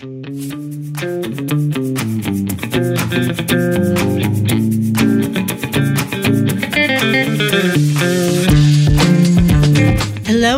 [0.00, 0.08] Hello,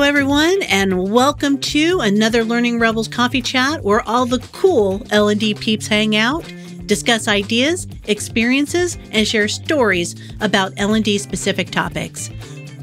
[0.02, 5.88] everyone, and welcome to another Learning Rebels Coffee Chat, where all the cool L&D peeps
[5.88, 6.44] hang out,
[6.86, 12.30] discuss ideas, experiences, and share stories about L&D specific topics.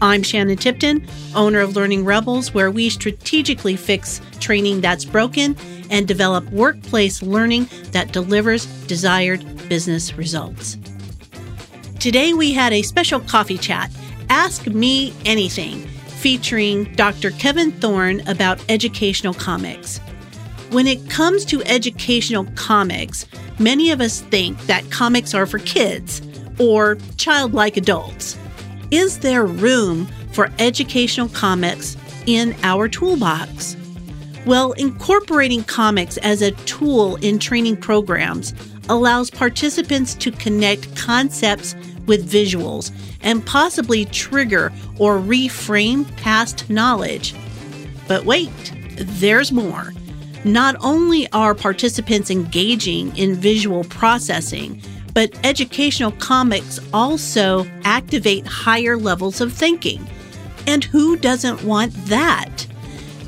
[0.01, 1.05] I'm Shannon Tipton,
[1.35, 5.55] owner of Learning Rebels, where we strategically fix training that's broken
[5.91, 10.79] and develop workplace learning that delivers desired business results.
[11.99, 13.91] Today, we had a special coffee chat
[14.29, 17.29] Ask Me Anything featuring Dr.
[17.29, 19.99] Kevin Thorn about educational comics.
[20.71, 23.27] When it comes to educational comics,
[23.59, 26.23] many of us think that comics are for kids
[26.57, 28.37] or childlike adults.
[28.91, 31.95] Is there room for educational comics
[32.25, 33.77] in our toolbox?
[34.45, 38.53] Well, incorporating comics as a tool in training programs
[38.89, 41.73] allows participants to connect concepts
[42.05, 47.33] with visuals and possibly trigger or reframe past knowledge.
[48.09, 49.93] But wait, there's more.
[50.43, 54.81] Not only are participants engaging in visual processing,
[55.13, 60.05] but educational comics also activate higher levels of thinking.
[60.67, 62.65] And who doesn't want that?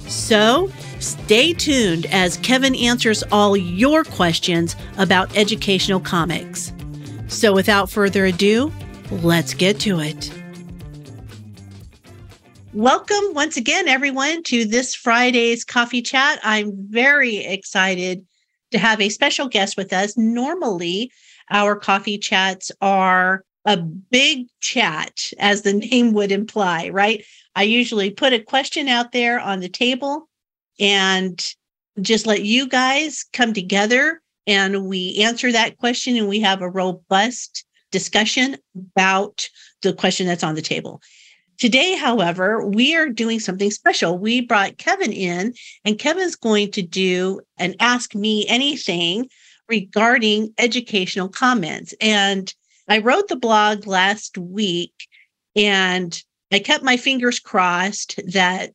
[0.08, 0.70] So,
[1.03, 6.72] Stay tuned as Kevin answers all your questions about educational comics.
[7.28, 8.72] So, without further ado,
[9.12, 10.31] let's get to it.
[12.72, 16.40] Welcome once again, everyone, to this Friday's coffee chat.
[16.42, 18.25] I'm very excited
[18.72, 20.18] to have a special guest with us.
[20.18, 21.12] Normally,
[21.50, 27.24] our coffee chats are a big chat, as the name would imply, right?
[27.56, 30.28] I usually put a question out there on the table
[30.80, 31.54] and
[32.02, 36.70] just let you guys come together and we answer that question and we have a
[36.70, 39.48] robust discussion about
[39.84, 41.02] the question that's on the table.
[41.59, 44.18] Today, however, we are doing something special.
[44.18, 45.53] We brought Kevin in,
[45.86, 49.30] and Kevin's going to do an Ask Me Anything
[49.73, 51.95] regarding educational comments.
[52.00, 52.53] And
[52.88, 54.94] I wrote the blog last week,
[55.56, 58.69] and I kept my fingers crossed that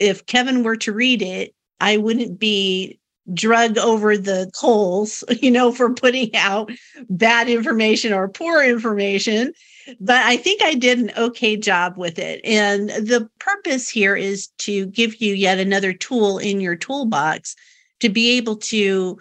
[0.00, 2.98] if Kevin were to read it, I wouldn't be
[3.32, 6.72] drug over the coals, you know, for putting out
[7.08, 9.52] bad information or poor information.
[10.00, 12.40] But I think I did an okay job with it.
[12.44, 17.54] And the purpose here is to give you yet another tool in your toolbox
[18.00, 19.16] to be able to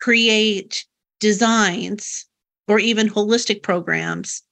[0.00, 0.84] create
[1.20, 2.26] designs
[2.68, 4.42] or even holistic programs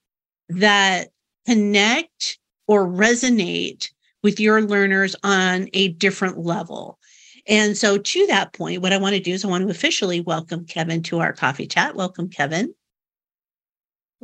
[0.48, 1.08] that
[1.46, 3.90] connect or resonate
[4.22, 6.98] with your learners on a different level.
[7.46, 10.20] And so, to that point, what I want to do is I want to officially
[10.20, 11.94] welcome Kevin to our coffee chat.
[11.94, 12.74] Welcome, Kevin.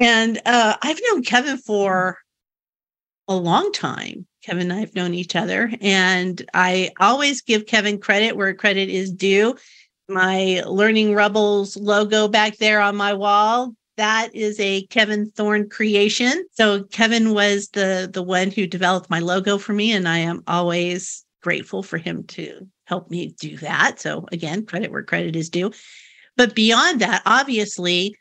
[0.01, 2.19] And uh, I've known Kevin for
[3.29, 4.27] a long time.
[4.43, 8.89] Kevin and I have known each other, and I always give Kevin credit where credit
[8.89, 9.55] is due.
[10.11, 16.47] My Learning Rebels logo back there on my wall that is a Kevin Thorn creation.
[16.53, 20.43] So Kevin was the the one who developed my logo for me and I am
[20.47, 24.01] always grateful for him to help me do that.
[24.01, 25.71] So again, credit where credit is due.
[26.39, 28.17] But beyond that, obviously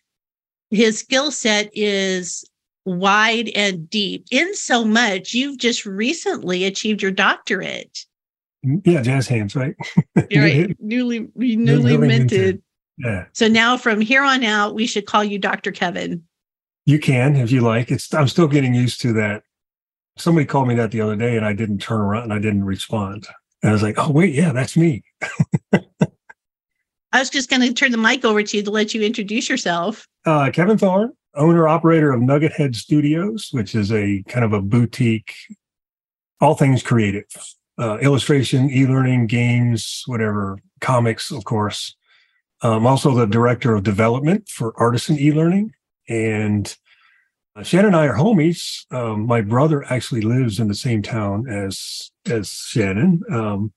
[0.70, 2.44] his skill set is
[2.84, 8.06] wide and deep in so much you've just recently achieved your doctorate.
[8.64, 9.76] Yeah, jazz hands, right?
[10.30, 10.76] You're right.
[10.80, 12.10] newly newly, newly minted.
[12.10, 12.64] minted.
[12.98, 13.26] Yeah.
[13.34, 15.72] So now from here on out, we should call you Dr.
[15.72, 16.24] Kevin.
[16.86, 17.92] You can if you like.
[17.92, 19.44] It's I'm still getting used to that.
[20.18, 22.66] Somebody called me that the other day and I didn't turn around and I didn't
[22.66, 23.28] respond.
[23.64, 25.04] And I was like, oh wait, yeah, that's me.
[27.12, 29.50] I was just going to turn the mic over to you to let you introduce
[29.50, 30.08] yourself.
[30.26, 34.62] Uh, Kevin Thorn, owner operator of Nugget Head Studios, which is a kind of a
[34.62, 35.34] boutique,
[36.40, 37.26] all things creative,
[37.80, 41.96] uh, illustration, e-learning, games, whatever, comics, of course.
[42.62, 45.72] I'm also the director of development for Artisan e-learning.
[46.10, 46.76] And
[47.56, 48.86] uh, Shannon and I are homies.
[48.92, 53.22] Um, my brother actually lives in the same town as as Shannon.
[53.32, 53.74] Um,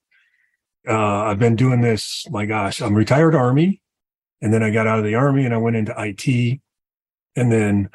[0.88, 2.26] uh, I've been doing this.
[2.30, 3.80] My gosh, I'm retired Army,
[4.40, 6.60] and then I got out of the Army and I went into IT,
[7.36, 7.90] and then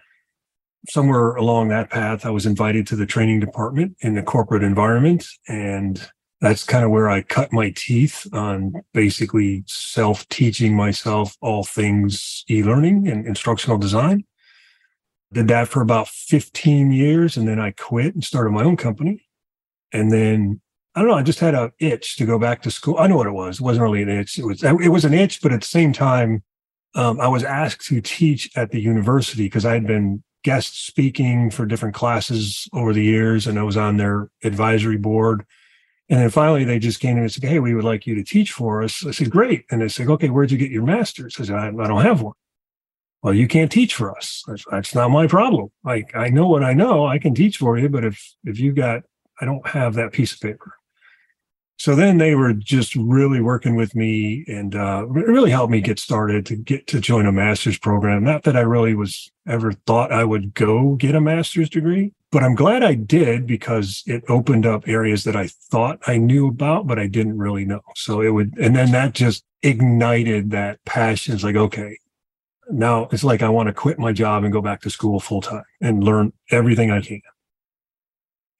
[0.89, 5.25] somewhere along that path, I was invited to the training department in the corporate environment,
[5.47, 6.07] and
[6.39, 12.43] that's kind of where I cut my teeth on basically self teaching myself all things
[12.49, 14.23] e learning and instructional design.
[15.33, 19.25] Did that for about 15 years and then I quit and started my own company.
[19.91, 20.61] And then
[20.95, 21.17] I don't know.
[21.17, 22.97] I just had a itch to go back to school.
[22.97, 23.59] I know what it was.
[23.59, 24.39] It wasn't really an itch.
[24.39, 26.43] It was it was an itch, but at the same time,
[26.95, 31.51] um, I was asked to teach at the university because I had been guest speaking
[31.51, 35.45] for different classes over the years, and I was on their advisory board.
[36.07, 38.15] And then finally, they just came to me and said, "Hey, we would like you
[38.15, 40.85] to teach for us." I said, "Great." And they said, "Okay, where'd you get your
[40.85, 42.35] master's?" I said, "I, I don't have one."
[43.21, 44.41] Well, you can't teach for us.
[44.47, 45.67] That's, that's not my problem.
[45.83, 47.05] Like I know what I know.
[47.05, 49.03] I can teach for you, but if if you got,
[49.41, 50.76] I don't have that piece of paper
[51.77, 55.99] so then they were just really working with me and uh, really helped me get
[55.99, 58.23] started to get to join a master's program.
[58.23, 62.43] Not that I really was ever thought I would go get a master's degree, but
[62.43, 66.87] I'm glad I did because it opened up areas that I thought I knew about,
[66.87, 67.81] but I didn't really know.
[67.95, 71.35] So it would, and then that just ignited that passion.
[71.35, 71.99] It's like, okay,
[72.71, 75.41] now it's like I want to quit my job and go back to school full
[75.41, 77.21] time and learn everything I can.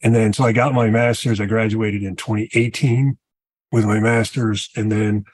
[0.02, 1.42] And then, so I got my master's.
[1.42, 3.18] I graduated in 2018
[3.72, 4.70] with my master's.
[4.76, 5.26] And then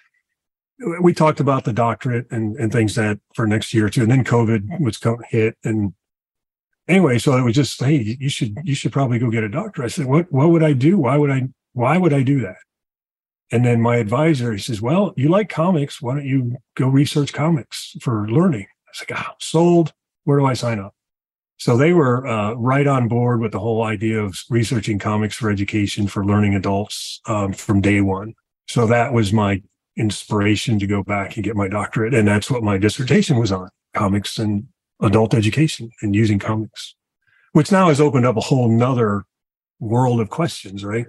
[1.02, 4.04] we talked about the doctorate and, and things that for next year or two.
[4.04, 5.00] And then COVID was
[5.30, 5.58] hit.
[5.64, 5.94] And
[6.88, 9.84] anyway, so it was just, hey, you should, you should probably go get a doctor.
[9.84, 10.98] I said, what, what would I do?
[10.98, 12.58] Why would I, why would I do that?
[13.52, 16.02] And then my advisor, he says, well, you like comics.
[16.02, 18.66] Why don't you go research comics for learning?
[18.88, 19.94] I was like, oh, sold.
[20.24, 20.96] Where do I sign up?
[21.58, 25.50] So they were uh, right on board with the whole idea of researching comics for
[25.50, 28.34] education for learning adults um, from day one.
[28.68, 29.62] So that was my
[29.96, 32.14] inspiration to go back and get my doctorate.
[32.14, 34.68] And that's what my dissertation was on comics and
[35.02, 36.96] adult education and using comics,
[37.52, 39.24] which now has opened up a whole nother
[39.80, 41.06] world of questions, right?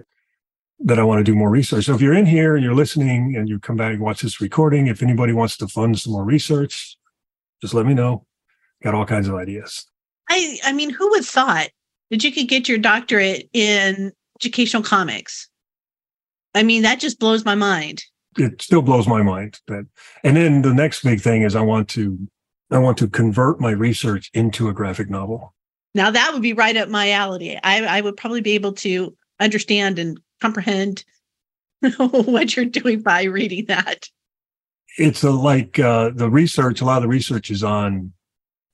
[0.79, 1.85] That I want to do more research.
[1.85, 4.41] So if you're in here and you're listening and you come back and watch this
[4.41, 6.97] recording, if anybody wants to fund some more research,
[7.61, 8.25] just let me know.
[8.83, 9.87] Got all kinds of ideas.
[10.29, 11.69] I I mean, who would thought
[12.09, 15.49] that you could get your doctorate in educational comics?
[16.53, 18.03] I mean, that just blows my mind.
[18.37, 19.59] It still blows my mind.
[19.67, 19.85] That
[20.23, 22.17] and then the next big thing is I want to
[22.71, 25.53] I want to convert my research into a graphic novel.
[25.93, 27.57] Now that would be right up my alley.
[27.63, 31.05] I, I would probably be able to understand and comprehend
[31.97, 34.09] what you're doing by reading that.
[34.97, 36.81] It's a, like uh, the research.
[36.81, 38.13] A lot of the research is on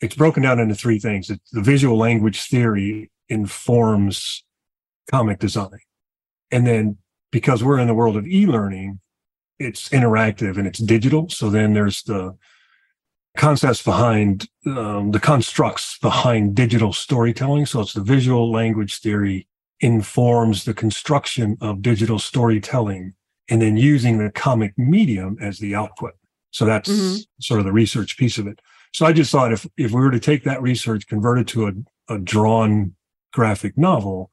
[0.01, 1.29] it's broken down into three things.
[1.29, 4.43] It's the visual language theory informs
[5.09, 5.79] comic design.
[6.51, 6.97] And then
[7.31, 8.99] because we're in the world of e-learning,
[9.59, 11.29] it's interactive and it's digital.
[11.29, 12.35] So then there's the
[13.37, 17.65] concepts behind um, the constructs behind digital storytelling.
[17.65, 19.47] So it's the visual language theory
[19.79, 23.13] informs the construction of digital storytelling
[23.49, 26.13] and then using the comic medium as the output.
[26.51, 27.21] So that's mm-hmm.
[27.39, 28.59] sort of the research piece of it.
[28.93, 31.67] So I just thought if if we were to take that research, convert it to
[31.67, 32.95] a, a drawn
[33.31, 34.31] graphic novel,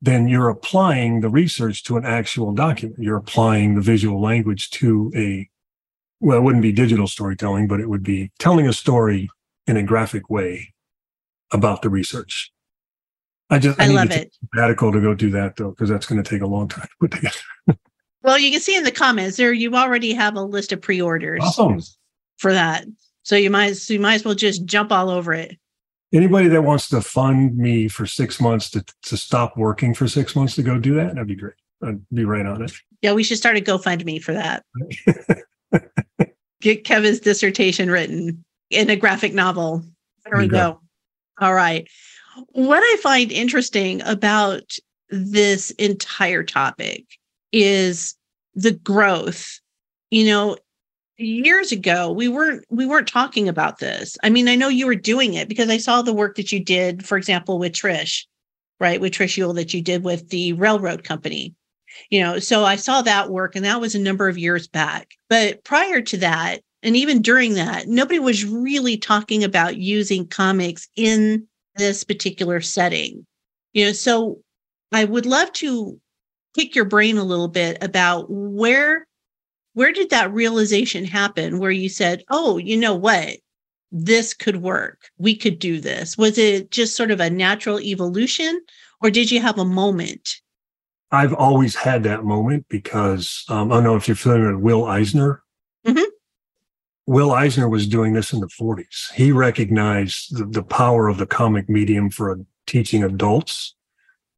[0.00, 3.02] then you're applying the research to an actual document.
[3.02, 5.48] You're applying the visual language to a
[6.20, 9.30] well, it wouldn't be digital storytelling, but it would be telling a story
[9.66, 10.74] in a graphic way
[11.50, 12.52] about the research.
[13.48, 14.34] I just I, I love it.
[14.54, 16.96] Radical to go do that though, because that's going to take a long time to
[17.00, 17.78] put together.
[18.22, 21.42] well, you can see in the comments there you already have a list of pre-orders
[21.42, 21.80] awesome.
[22.36, 22.84] for that.
[23.22, 25.56] So you might so you might as well just jump all over it.
[26.12, 30.34] Anybody that wants to fund me for six months to, to stop working for six
[30.34, 31.54] months to go do that, that'd be great.
[31.82, 32.72] I'd be right on it.
[33.00, 34.64] Yeah, we should start a GoFundMe for that.
[36.60, 39.84] Get Kevin's dissertation written in a graphic novel.
[40.24, 40.80] There we go.
[41.40, 41.88] All right.
[42.48, 44.76] What I find interesting about
[45.08, 47.04] this entire topic
[47.52, 48.14] is
[48.54, 49.60] the growth.
[50.10, 50.56] You know,
[51.20, 54.16] years ago we weren't we weren't talking about this.
[54.22, 56.62] I mean i know you were doing it because i saw the work that you
[56.64, 58.24] did for example with trish
[58.80, 58.98] right?
[58.98, 61.54] With trish Uhl that you did with the railroad company.
[62.08, 65.10] You know so i saw that work and that was a number of years back.
[65.28, 70.88] But prior to that and even during that nobody was really talking about using comics
[70.96, 71.46] in
[71.76, 73.26] this particular setting.
[73.72, 74.40] You know so
[74.92, 76.00] i would love to
[76.56, 79.06] pick your brain a little bit about where
[79.74, 83.36] where did that realization happen where you said, oh, you know what?
[83.92, 85.10] This could work.
[85.18, 86.16] We could do this.
[86.16, 88.60] Was it just sort of a natural evolution
[89.00, 90.40] or did you have a moment?
[91.12, 94.84] I've always had that moment because um, I don't know if you're familiar with Will
[94.84, 95.42] Eisner.
[95.86, 96.04] Mm-hmm.
[97.06, 99.12] Will Eisner was doing this in the 40s.
[99.14, 103.74] He recognized the, the power of the comic medium for teaching adults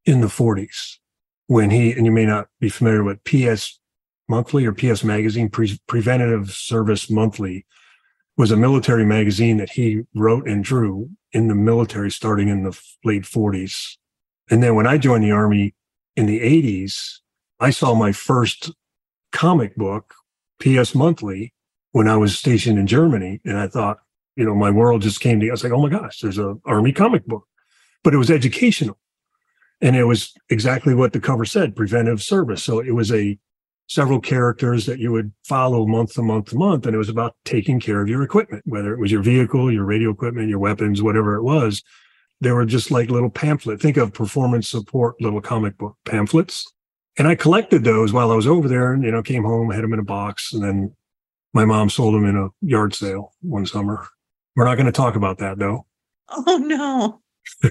[0.06, 0.96] in the 40s
[1.48, 3.78] when he, and you may not be familiar with PS
[4.28, 7.66] Monthly or PS Magazine, Pre- Preventative Service Monthly,
[8.36, 12.78] was a military magazine that he wrote and drew in the military starting in the
[13.04, 13.96] late 40s.
[14.50, 15.74] And then when I joined the Army
[16.16, 17.18] in the 80s,
[17.60, 18.72] I saw my first
[19.32, 20.14] comic book,
[20.60, 21.52] PS Monthly,
[21.92, 23.40] when I was stationed in Germany.
[23.44, 23.98] And I thought,
[24.36, 26.60] you know, my world just came to, I was like, oh my gosh, there's an
[26.64, 27.46] army comic book,
[28.02, 28.98] but it was educational.
[29.80, 32.62] And it was exactly what the cover said, preventive service.
[32.62, 33.38] So it was a
[33.88, 36.86] several characters that you would follow month to month to month.
[36.86, 39.84] And it was about taking care of your equipment, whether it was your vehicle, your
[39.84, 41.82] radio equipment, your weapons, whatever it was.
[42.40, 43.80] They were just like little pamphlet.
[43.80, 46.66] Think of performance support little comic book pamphlets.
[47.18, 49.84] And I collected those while I was over there and, you know, came home, had
[49.84, 50.52] them in a box.
[50.52, 50.96] And then
[51.52, 54.06] my mom sold them in a yard sale one summer.
[54.56, 55.86] We're not going to talk about that though.
[56.30, 57.20] Oh, no.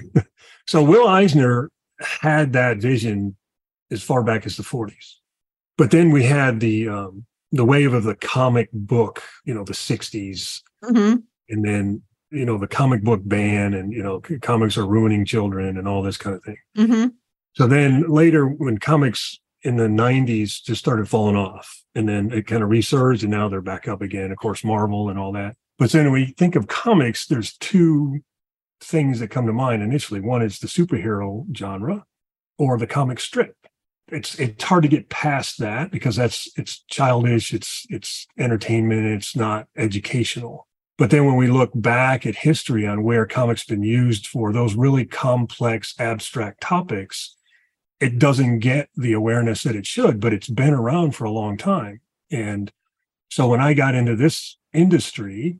[0.66, 3.36] so Will Eisner had that vision
[3.90, 5.16] as far back as the 40s.
[5.78, 9.74] But then we had the um, the wave of the comic book, you know, the
[9.74, 10.62] 60s.
[10.82, 11.16] Mm-hmm.
[11.50, 15.76] And then, you know, the comic book ban and, you know, comics are ruining children
[15.76, 16.56] and all this kind of thing.
[16.78, 17.08] Mm-hmm.
[17.54, 22.46] So then later, when comics in the 90s just started falling off, and then it
[22.46, 24.32] kind of resurged, and now they're back up again.
[24.32, 25.56] Of course, Marvel and all that.
[25.78, 28.20] But then when we think of comics, there's two
[28.80, 30.20] things that come to mind initially.
[30.20, 32.06] One is the superhero genre
[32.58, 33.56] or the comic strip.
[34.12, 39.34] It's it's hard to get past that because that's it's childish, it's it's entertainment, it's
[39.34, 40.68] not educational.
[40.98, 44.74] But then when we look back at history on where comics been used for those
[44.74, 47.36] really complex abstract topics,
[47.98, 51.56] it doesn't get the awareness that it should, but it's been around for a long
[51.56, 52.00] time.
[52.30, 52.70] And
[53.30, 55.58] so when I got into this industry,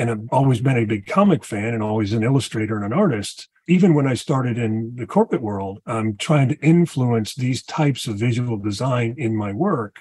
[0.00, 3.50] and I've always been a big comic fan and always an illustrator and an artist.
[3.68, 8.16] Even when I started in the corporate world, I'm trying to influence these types of
[8.16, 10.00] visual design in my work.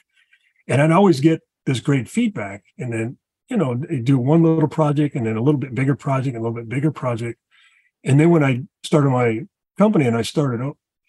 [0.70, 2.64] And I'd always get this great feedback.
[2.78, 3.18] And then,
[3.50, 6.56] you know, do one little project and then a little bit bigger project, a little
[6.56, 7.38] bit bigger project.
[8.06, 9.42] And then when I started my
[9.78, 10.62] company and I started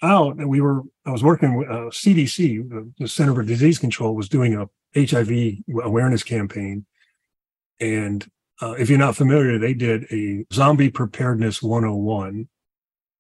[0.03, 4.17] out, and we were, I was working with uh, CDC, the Center for Disease Control,
[4.17, 4.69] was doing a
[5.01, 5.31] HIV
[5.81, 6.87] awareness campaign.
[7.79, 8.29] And
[8.63, 12.49] uh, if you're not familiar, they did a zombie preparedness 101,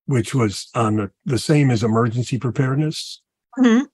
[0.07, 3.23] which was on the, the same as emergency preparedness.
[3.59, 3.85] Mm-hmm.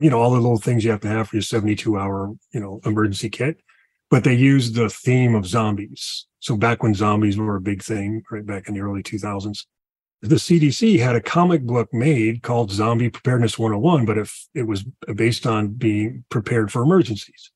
[0.00, 2.60] You know, all the little things you have to have for your 72 hour, you
[2.60, 3.58] know, emergency kit.
[4.10, 6.26] But they used the theme of zombies.
[6.38, 9.64] So back when zombies were a big thing, right back in the early 2000s,
[10.22, 14.84] the CDC had a comic book made called Zombie Preparedness 101, but if it was
[15.14, 17.50] based on being prepared for emergencies.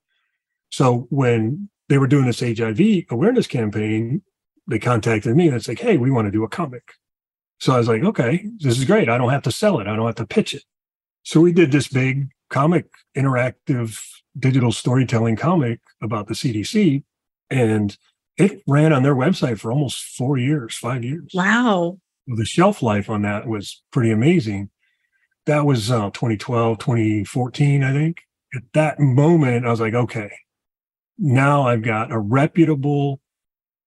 [0.71, 4.23] So when they were doing this HIV awareness campaign.
[4.69, 6.93] They contacted me and it's like, hey, we want to do a comic.
[7.59, 9.09] So I was like, okay, this is great.
[9.09, 9.89] I don't have to sell it.
[9.89, 10.63] I don't have to pitch it.
[11.25, 14.01] So we did this big comic, interactive
[14.39, 17.03] digital storytelling comic about the CDC.
[17.51, 17.99] And
[18.37, 21.33] it ran on their website for almost four years, five years.
[21.35, 21.99] Wow.
[22.29, 24.71] The shelf life on that was pretty amazing.
[25.47, 28.23] That was uh, 2012, 2014, I think.
[28.55, 30.31] At that moment, I was like, okay,
[31.21, 33.21] now I've got a reputable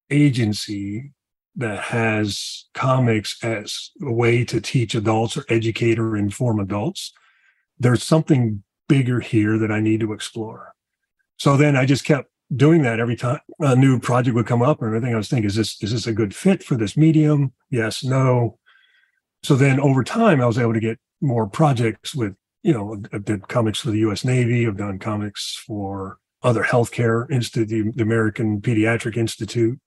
[0.10, 1.12] agency
[1.56, 7.12] that has comics as a way to teach adults or educate or inform adults.
[7.80, 10.74] There's something bigger here that I need to explore.
[11.38, 14.82] So then I just kept doing that every time a new project would come up
[14.82, 15.14] or everything.
[15.14, 17.54] I was thinking, is this is this a good fit for this medium?
[17.72, 18.60] Yes, no.
[19.44, 23.18] So then over time, I was able to get more projects with, you know, I
[23.18, 28.62] did comics for the US Navy, I've done comics for other healthcare institute, the American
[28.62, 29.80] Pediatric Institute.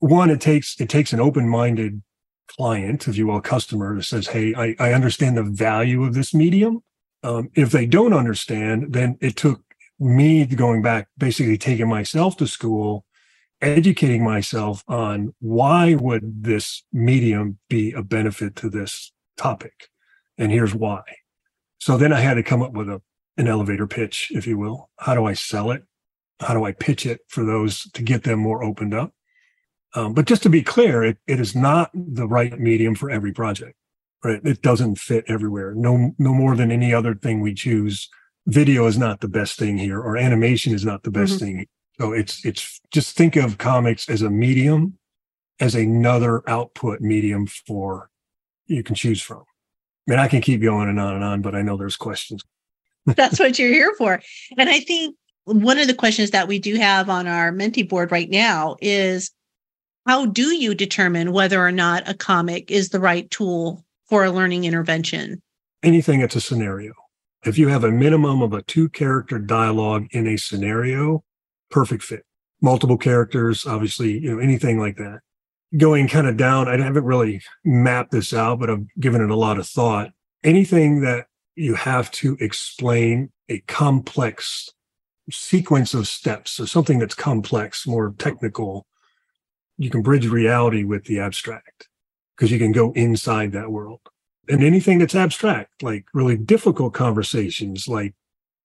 [0.00, 2.02] One, it takes it takes an open-minded
[2.46, 6.32] client, if you will, customer that says, "Hey, I, I understand the value of this
[6.32, 6.82] medium."
[7.22, 9.62] Um, if they don't understand, then it took
[9.98, 13.04] me going back, basically taking myself to school,
[13.60, 19.88] educating myself on why would this medium be a benefit to this topic,
[20.36, 21.02] and here's why.
[21.78, 23.02] So then I had to come up with a
[23.38, 24.90] an elevator pitch, if you will.
[24.98, 25.84] How do I sell it?
[26.40, 29.12] How do I pitch it for those to get them more opened up?
[29.94, 33.32] Um, but just to be clear, it, it is not the right medium for every
[33.32, 33.74] project,
[34.22, 34.40] right?
[34.44, 35.74] It doesn't fit everywhere.
[35.74, 38.08] No, no more than any other thing we choose.
[38.46, 41.44] Video is not the best thing here, or animation is not the best mm-hmm.
[41.44, 41.66] thing.
[42.00, 44.98] So it's it's just think of comics as a medium,
[45.58, 48.10] as another output medium for
[48.66, 49.44] you can choose from.
[50.06, 52.42] I mean, I can keep going and on and on, but I know there's questions.
[53.16, 54.20] That's what you're here for.
[54.56, 58.12] And I think one of the questions that we do have on our Menti board
[58.12, 59.30] right now is
[60.06, 64.30] how do you determine whether or not a comic is the right tool for a
[64.30, 65.42] learning intervention?
[65.82, 66.92] Anything that's a scenario.
[67.44, 71.24] If you have a minimum of a two character dialogue in a scenario,
[71.70, 72.24] perfect fit.
[72.60, 75.20] Multiple characters, obviously, you know, anything like that.
[75.76, 79.36] Going kind of down, I haven't really mapped this out, but I've given it a
[79.36, 80.10] lot of thought.
[80.42, 81.26] Anything that
[81.58, 84.70] you have to explain a complex
[85.30, 86.52] sequence of steps.
[86.52, 88.86] So something that's complex, more technical.
[89.76, 91.88] You can bridge reality with the abstract
[92.36, 94.00] because you can go inside that world.
[94.48, 98.14] And anything that's abstract, like really difficult conversations like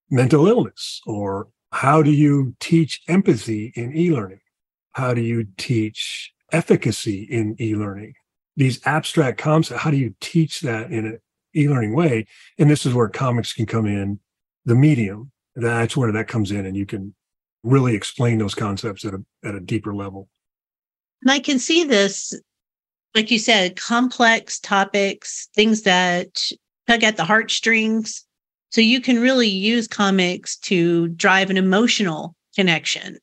[0.10, 4.40] mental illness or how do you teach empathy in e-learning?
[4.92, 8.14] How do you teach efficacy in e-learning?
[8.56, 11.20] These abstract concepts, how do you teach that in an
[11.56, 12.26] e-learning way?
[12.58, 14.20] And this is where comics can come in,
[14.66, 15.32] the medium.
[15.56, 17.14] That's where that comes in and you can
[17.64, 20.28] really explain those concepts at a at a deeper level.
[21.22, 22.34] And I can see this,
[23.16, 26.42] like you said, complex topics, things that
[26.88, 28.26] tug at the heartstrings.
[28.72, 33.20] So you can really use comics to drive an emotional connection.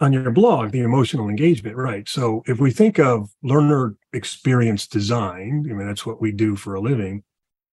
[0.00, 2.08] On your blog, the emotional engagement, right?
[2.08, 6.74] So if we think of learner experience design, I mean, that's what we do for
[6.74, 7.22] a living.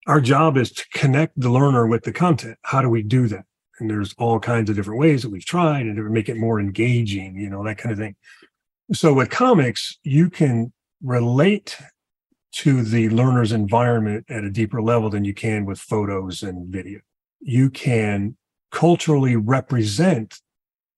[0.07, 2.57] Our job is to connect the learner with the content.
[2.63, 3.45] How do we do that?
[3.79, 6.59] And there's all kinds of different ways that we've tried and to make it more
[6.59, 8.15] engaging, you know, that kind of thing.
[8.93, 11.77] So with comics, you can relate
[12.53, 16.99] to the learner's environment at a deeper level than you can with photos and video.
[17.39, 18.37] You can
[18.71, 20.39] culturally represent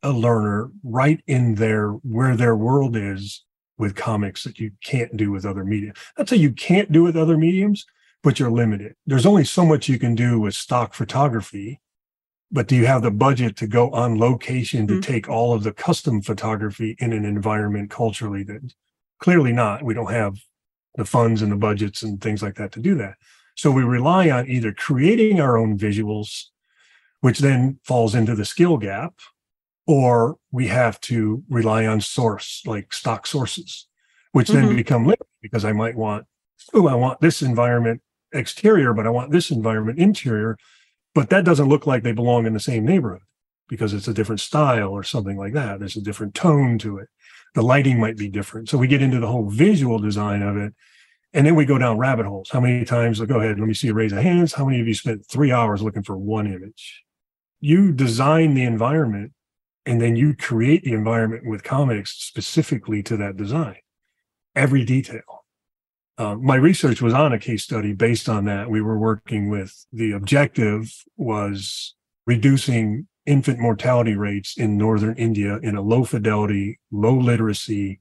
[0.01, 3.43] a learner right in their where their world is
[3.77, 5.93] with comics that you can't do with other media.
[6.17, 7.85] That's how you can't do with other mediums,
[8.23, 8.95] but you're limited.
[9.05, 11.81] There's only so much you can do with stock photography,
[12.51, 15.01] but do you have the budget to go on location to mm-hmm.
[15.01, 18.73] take all of the custom photography in an environment culturally that
[19.23, 19.83] clearly not.
[19.83, 20.37] We don't have
[20.95, 23.15] the funds and the budgets and things like that to do that.
[23.55, 26.47] So we rely on either creating our own visuals,
[27.21, 29.13] which then falls into the skill gap,
[29.87, 33.87] or we have to rely on source, like stock sources,
[34.33, 34.67] which mm-hmm.
[34.67, 36.25] then become limited because I might want,
[36.73, 38.01] oh, I want this environment
[38.33, 40.57] exterior, but I want this environment interior.
[41.15, 43.21] But that doesn't look like they belong in the same neighborhood
[43.69, 45.79] because it's a different style or something like that.
[45.79, 47.07] There's a different tone to it
[47.53, 48.69] the lighting might be different.
[48.69, 50.73] So we get into the whole visual design of it.
[51.35, 52.49] And then we go down rabbit holes.
[52.51, 54.53] How many times, go ahead, let me see a raise of hands.
[54.53, 57.03] How many of you spent three hours looking for one image?
[57.59, 59.33] You design the environment
[59.85, 63.77] and then you create the environment with comics specifically to that design,
[64.55, 65.42] every detail.
[66.17, 68.69] Um, my research was on a case study based on that.
[68.69, 71.95] We were working with the objective was
[72.27, 77.99] reducing infant mortality rates in northern India in a low fidelity, low literacy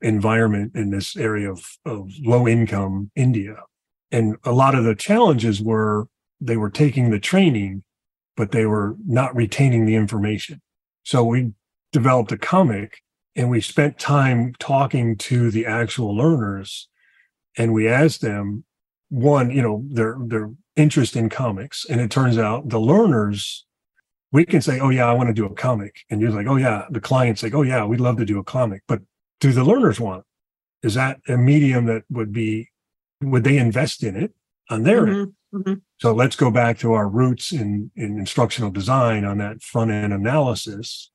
[0.00, 3.56] environment in this area of, of low income India.
[4.10, 6.06] And a lot of the challenges were
[6.40, 7.82] they were taking the training,
[8.36, 10.62] but they were not retaining the information.
[11.02, 11.52] So we
[11.92, 13.02] developed a comic
[13.36, 16.88] and we spent time talking to the actual learners
[17.56, 18.64] and we asked them
[19.08, 21.84] one, you know, their their interest in comics.
[21.88, 23.66] And it turns out the learners
[24.32, 26.04] we can say, oh, yeah, I want to do a comic.
[26.08, 26.84] And you're like, oh, yeah.
[26.90, 28.82] The client's like, oh, yeah, we'd love to do a comic.
[28.86, 29.00] But
[29.40, 30.86] do the learners want it?
[30.86, 32.70] Is that a medium that would be,
[33.20, 34.32] would they invest in it
[34.68, 35.20] on their mm-hmm.
[35.20, 35.32] end?
[35.52, 35.74] Mm-hmm.
[35.98, 40.12] So let's go back to our roots in, in instructional design on that front end
[40.12, 41.10] analysis.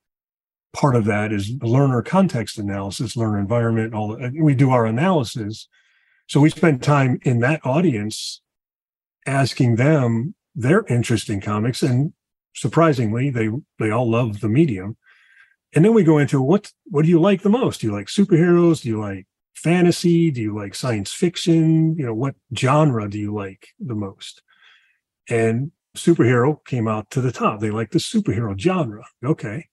[0.74, 5.70] Part of that is learner context analysis, learner environment, all we do our analysis.
[6.28, 8.42] So we spend time in that audience
[9.26, 12.14] asking them their interest in comics and
[12.56, 14.98] surprisingly, they they all love the medium.
[15.76, 17.82] And then we go into what what do you like the most?
[17.82, 18.82] Do you like superheroes?
[18.82, 20.32] Do you like fantasy?
[20.32, 21.96] Do you like science fiction?
[21.98, 24.42] You know, what genre do you like the most?
[25.30, 27.60] And superhero came out to the top.
[27.60, 29.04] They like the superhero genre.
[29.24, 29.68] Okay.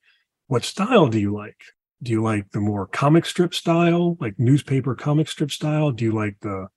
[0.48, 1.62] What style do you like?
[2.02, 5.92] Do you like the more comic strip style, like newspaper comic strip style?
[5.92, 6.68] Do you like the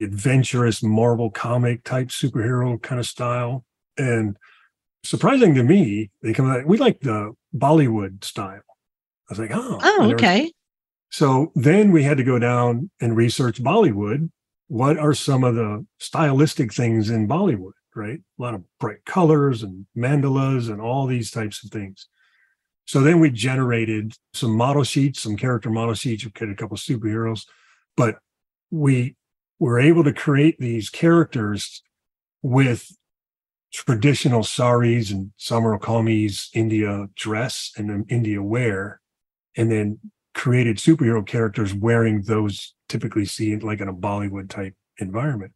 [0.00, 3.64] adventurous Marvel comic type superhero kind of style?
[3.98, 4.36] And
[5.02, 8.62] surprising to me, they come out, we like the Bollywood style.
[9.28, 10.52] I was like, oh, oh, okay.
[11.10, 14.30] So then we had to go down and research Bollywood.
[14.68, 18.20] What are some of the stylistic things in Bollywood, right?
[18.38, 22.06] A lot of bright colors and mandalas and all these types of things.
[22.86, 26.74] So then we generated some model sheets, some character model sheets, we created a couple
[26.74, 27.46] of superheroes,
[27.96, 28.16] but
[28.70, 29.16] we
[29.58, 31.82] were able to create these characters
[32.42, 32.90] with
[33.72, 39.00] traditional saris and salwar kameez India dress and India wear,
[39.56, 39.98] and then
[40.34, 45.52] created superhero characters wearing those typically seen like in a Bollywood type environment.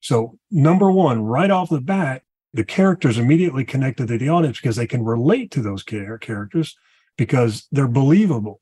[0.00, 4.76] So, number one, right off the bat, the characters immediately connected to the audience because
[4.76, 6.76] they can relate to those characters
[7.16, 8.60] because they're believable.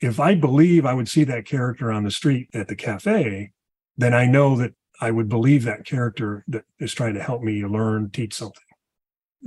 [0.00, 3.52] If I believe I would see that character on the street at the cafe,
[3.96, 7.64] then I know that I would believe that character that is trying to help me
[7.64, 8.62] learn, teach something.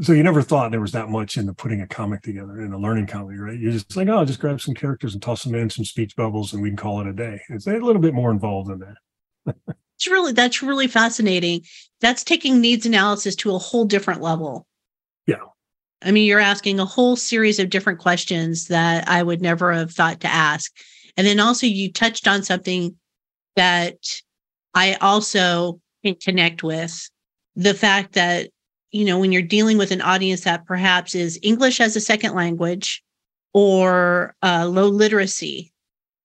[0.02, 2.78] So you never thought there was that much into putting a comic together in a
[2.78, 3.58] learning comedy, right?
[3.58, 6.16] You're just like, oh, I'll just grab some characters and toss them in some speech
[6.16, 7.42] bubbles and we can call it a day.
[7.50, 8.80] It's a little bit more involved than
[9.46, 9.56] that.
[9.98, 11.64] it's really that's really fascinating.
[12.02, 14.68] That's taking needs analysis to a whole different level.
[15.26, 15.38] Yeah.
[16.04, 19.92] I mean, you're asking a whole series of different questions that I would never have
[19.92, 20.72] thought to ask.
[21.18, 22.96] And then also you touched on something
[23.56, 23.98] that
[24.76, 27.10] I also can connect with
[27.56, 28.52] the fact that,
[28.92, 32.36] you know, when you're dealing with an audience that perhaps is English as a second
[32.36, 33.04] language
[33.56, 35.74] or uh, low literacy,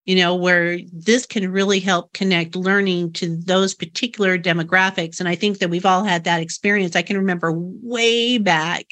[0.04, 5.20] you know, where this can really help connect learning to those particular demographics.
[5.20, 6.96] And I think that we've all had that experience.
[6.96, 8.86] I can remember way back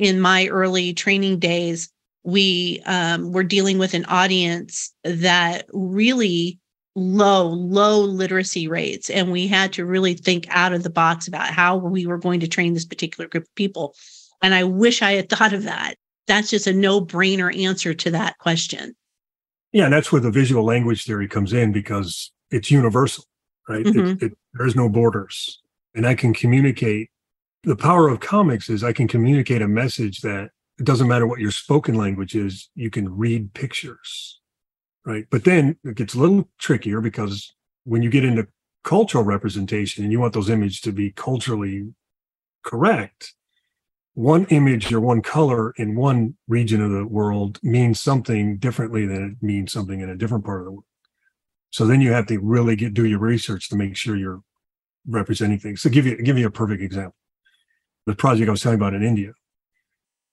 [0.00, 1.90] in my early training days,
[2.24, 6.58] we um, were dealing with an audience that really
[6.96, 9.10] low, low literacy rates.
[9.10, 12.40] And we had to really think out of the box about how we were going
[12.40, 13.94] to train this particular group of people.
[14.42, 15.94] And I wish I had thought of that.
[16.26, 18.94] That's just a no brainer answer to that question.
[19.72, 23.24] Yeah, and that's where the visual language theory comes in because it's universal,
[23.68, 23.84] right?
[23.84, 23.98] Mm-hmm.
[24.08, 25.60] It, it, there's no borders.
[25.94, 27.10] And I can communicate.
[27.62, 31.40] The power of comics is I can communicate a message that it doesn't matter what
[31.40, 34.40] your spoken language is, you can read pictures
[35.04, 35.26] right?
[35.30, 37.52] But then it gets a little trickier because
[37.84, 38.48] when you get into
[38.84, 41.92] cultural representation and you want those images to be culturally
[42.64, 43.34] correct,
[44.14, 49.30] one image or one color in one region of the world means something differently than
[49.30, 50.84] it means something in a different part of the world.
[51.70, 54.42] So then you have to really get do your research to make sure you're
[55.06, 55.80] representing things.
[55.80, 57.14] So give you give you a perfect example.
[58.06, 59.32] The project I was telling about in India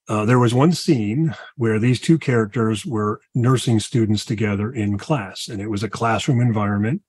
[0.10, 5.50] uh, there was one scene where these two characters were nursing students together in class,
[5.50, 7.02] and it was a classroom environment.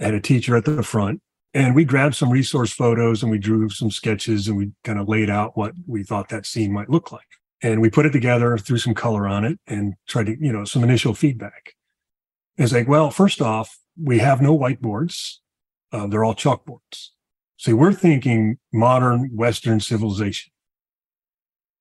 [0.00, 1.22] Had a teacher at the front,
[1.54, 5.08] and we grabbed some resource photos and we drew some sketches and we kind of
[5.08, 7.26] laid out what we thought that scene might look like.
[7.62, 10.64] And we put it together, threw some color on it, and tried to, you know,
[10.64, 11.74] some initial feedback.
[12.56, 15.36] It's like, well, first off, we have no whiteboards;
[15.92, 17.10] uh, they're all chalkboards.
[17.56, 20.52] So we're thinking modern Western civilization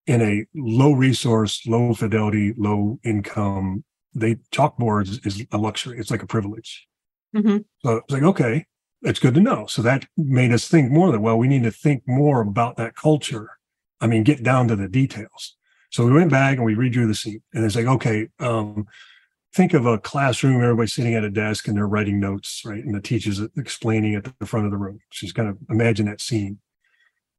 [0.08, 5.98] in a low resource, low fidelity, low income, they chalkboards is a luxury.
[5.98, 6.88] It's like a privilege.
[7.36, 7.58] Mm-hmm.
[7.84, 8.66] So it's like, okay,
[9.02, 9.66] that's good to know.
[9.68, 12.96] So that made us think more that, well, we need to think more about that
[12.96, 13.50] culture.
[14.00, 15.56] I mean, get down to the details.
[15.90, 17.42] So we went back and we redrew the scene.
[17.54, 18.86] And it's like, okay, um,
[19.54, 22.84] think of a classroom, everybody sitting at a desk and they're writing notes, right?
[22.84, 25.00] And the teacher's explaining at the front of the room.
[25.10, 26.60] She's kind of imagine that scene.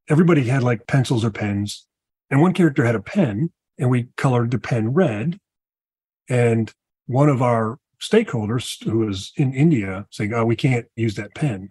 [0.09, 1.87] Everybody had like pencils or pens
[2.33, 5.39] and one character had a pen, and we colored the pen red.
[6.27, 6.73] And
[7.05, 11.69] one of our stakeholders, who was in India, saying, "Oh, we can't use that pen."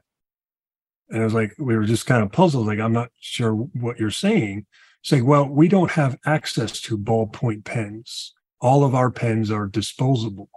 [1.10, 2.66] And I was like, we were just kind of puzzled.
[2.66, 4.66] Like, I'm not sure what you're saying.
[5.02, 8.32] Saying, well, we don't have access to ballpoint pens.
[8.60, 10.48] All of our pens are disposable.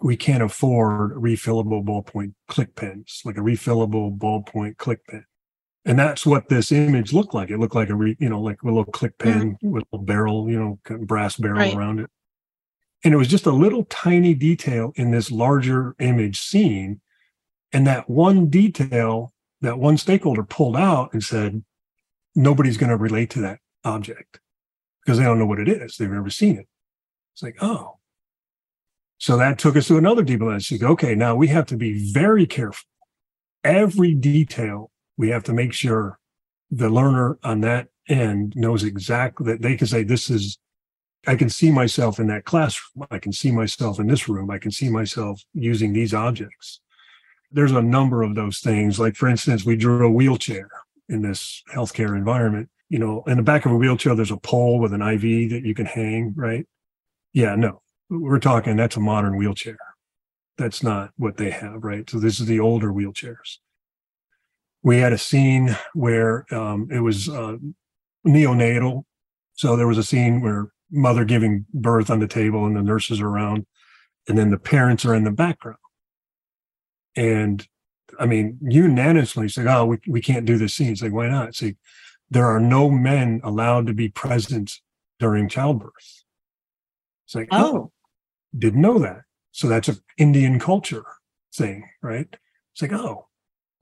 [0.00, 5.26] We can't afford refillable ballpoint click pens, like a refillable ballpoint click pen
[5.86, 7.48] and that's what this image looked like.
[7.48, 9.70] It looked like a re, you know like a little click pen mm-hmm.
[9.70, 11.74] with a barrel, you know, brass barrel right.
[11.74, 12.10] around it.
[13.06, 17.00] And it was just a little tiny detail in this larger image scene.
[17.72, 21.62] And that one detail, that one stakeholder pulled out and said,
[22.34, 24.40] nobody's going to relate to that object
[25.04, 25.96] because they don't know what it is.
[25.96, 26.66] They've never seen it.
[27.32, 27.98] It's like, oh.
[29.18, 30.58] So that took us to another deep level.
[30.82, 32.88] Okay, now we have to be very careful.
[33.62, 36.18] Every detail we have to make sure
[36.72, 40.58] the learner on that end knows exactly that they can say, this is,
[41.26, 43.06] I can see myself in that classroom.
[43.10, 44.50] I can see myself in this room.
[44.50, 46.80] I can see myself using these objects.
[47.50, 48.98] There's a number of those things.
[48.98, 50.68] Like, for instance, we drew a wheelchair
[51.08, 52.68] in this healthcare environment.
[52.88, 55.62] You know, in the back of a wheelchair, there's a pole with an IV that
[55.64, 56.66] you can hang, right?
[57.32, 59.78] Yeah, no, we're talking that's a modern wheelchair.
[60.58, 62.08] That's not what they have, right?
[62.08, 63.58] So this is the older wheelchairs
[64.86, 67.56] we had a scene where um, it was uh,
[68.24, 69.02] neonatal.
[69.54, 73.20] So there was a scene where mother giving birth on the table and the nurses
[73.20, 73.66] are around,
[74.28, 75.78] and then the parents are in the background.
[77.14, 77.66] And
[78.20, 81.54] I mean, unanimously say, "Oh, we, we can't do this scene." It's like, why not?
[81.54, 81.76] See,
[82.30, 84.80] there are no men allowed to be present
[85.18, 86.24] during childbirth.
[87.26, 87.92] It's like, oh, oh
[88.56, 89.22] didn't know that.
[89.52, 91.04] So that's an Indian culture
[91.54, 92.28] thing, right?
[92.72, 93.28] It's like, oh,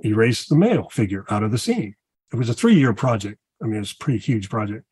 [0.05, 1.95] erase the male figure out of the scene.
[2.33, 3.39] It was a three year project.
[3.63, 4.85] I mean, it's a pretty huge project.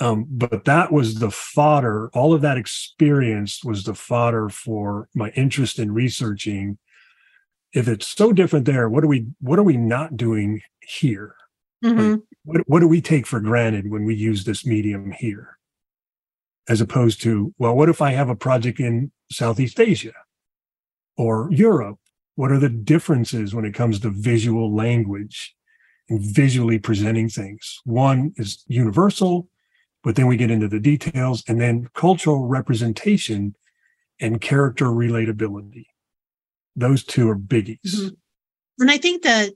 [0.00, 2.10] Um, but that was the fodder.
[2.14, 6.78] All of that experience was the fodder for my interest in researching
[7.74, 11.34] if it's so different there, what are we what are we not doing here?
[11.84, 12.12] Mhm.
[12.12, 15.58] Like, what what do we take for granted when we use this medium here?
[16.68, 20.14] As opposed to, well, what if I have a project in Southeast Asia
[21.16, 21.98] or Europe?
[22.36, 25.54] What are the differences when it comes to visual language
[26.08, 27.80] and visually presenting things?
[27.84, 29.48] One is universal,
[30.04, 33.56] but then we get into the details and then cultural representation
[34.20, 35.86] and character relatability.
[36.76, 37.78] Those two are biggies.
[37.84, 38.16] Mhm.
[38.80, 39.54] And I think that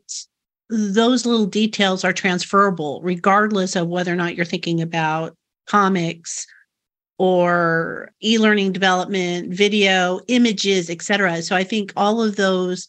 [0.71, 6.47] those little details are transferable regardless of whether or not you're thinking about comics
[7.19, 11.43] or e-learning development, video, images, etc.
[11.43, 12.87] So I think all of those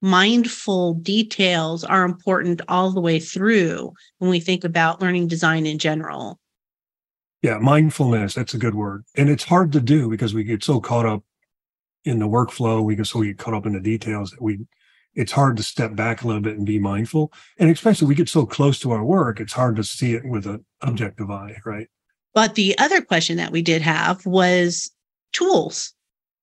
[0.00, 5.78] mindful details are important all the way through when we think about learning design in
[5.78, 6.38] general.
[7.42, 9.04] Yeah, mindfulness, that's a good word.
[9.16, 11.22] And it's hard to do because we get so caught up
[12.04, 14.58] in the workflow, we get so we get caught up in the details that we
[15.14, 17.32] it's hard to step back a little bit and be mindful.
[17.58, 20.46] And especially we get so close to our work, it's hard to see it with
[20.46, 21.88] an objective eye, right?
[22.34, 24.90] But the other question that we did have was
[25.32, 25.92] tools.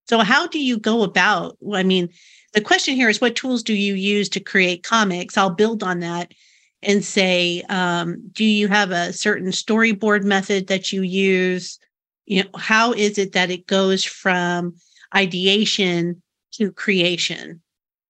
[0.10, 1.58] So, how do you go about?
[1.74, 2.10] I mean,
[2.54, 5.38] the question here is what tools do you use to create comics?
[5.38, 6.34] I'll build on that
[6.82, 11.80] and say, um, do you have a certain storyboard method that you use?
[12.26, 14.76] You know, how is it that it goes from
[15.16, 16.22] ideation
[16.54, 17.62] to creation?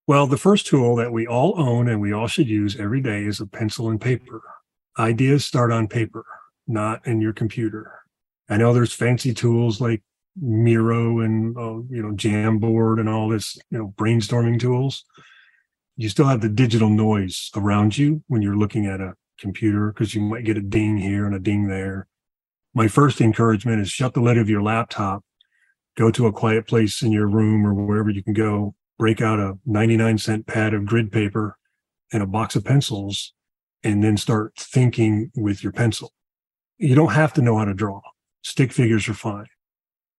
[0.07, 3.23] Well, the first tool that we all own and we all should use every day
[3.23, 4.41] is a pencil and paper.
[4.99, 6.23] Ideas start on paper,
[6.67, 7.91] not in your computer.
[8.47, 10.03] I know there's fancy tools like
[10.39, 15.05] Miro and uh, you know Jamboard and all this you know brainstorming tools.
[15.97, 20.13] You still have the digital noise around you when you're looking at a computer because
[20.13, 22.07] you might get a ding here and a ding there.
[22.73, 25.23] My first encouragement is shut the lid of your laptop,
[25.95, 29.39] go to a quiet place in your room or wherever you can go, break out
[29.39, 31.57] a 99 cent pad of grid paper
[32.11, 33.33] and a box of pencils,
[33.83, 36.11] and then start thinking with your pencil.
[36.77, 38.01] You don't have to know how to draw.
[38.43, 39.47] Stick figures are fine.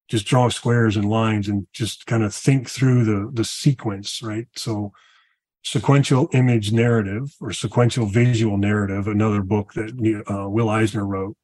[0.08, 4.46] Just draw squares and lines and just kind of think through the, the sequence, right?
[4.56, 4.92] So
[5.66, 9.90] sequential image narrative or sequential visual narrative, another book that
[10.30, 11.36] uh, Will Eisner wrote,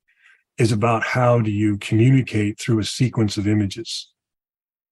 [0.58, 4.12] is about how do you communicate through a sequence of images.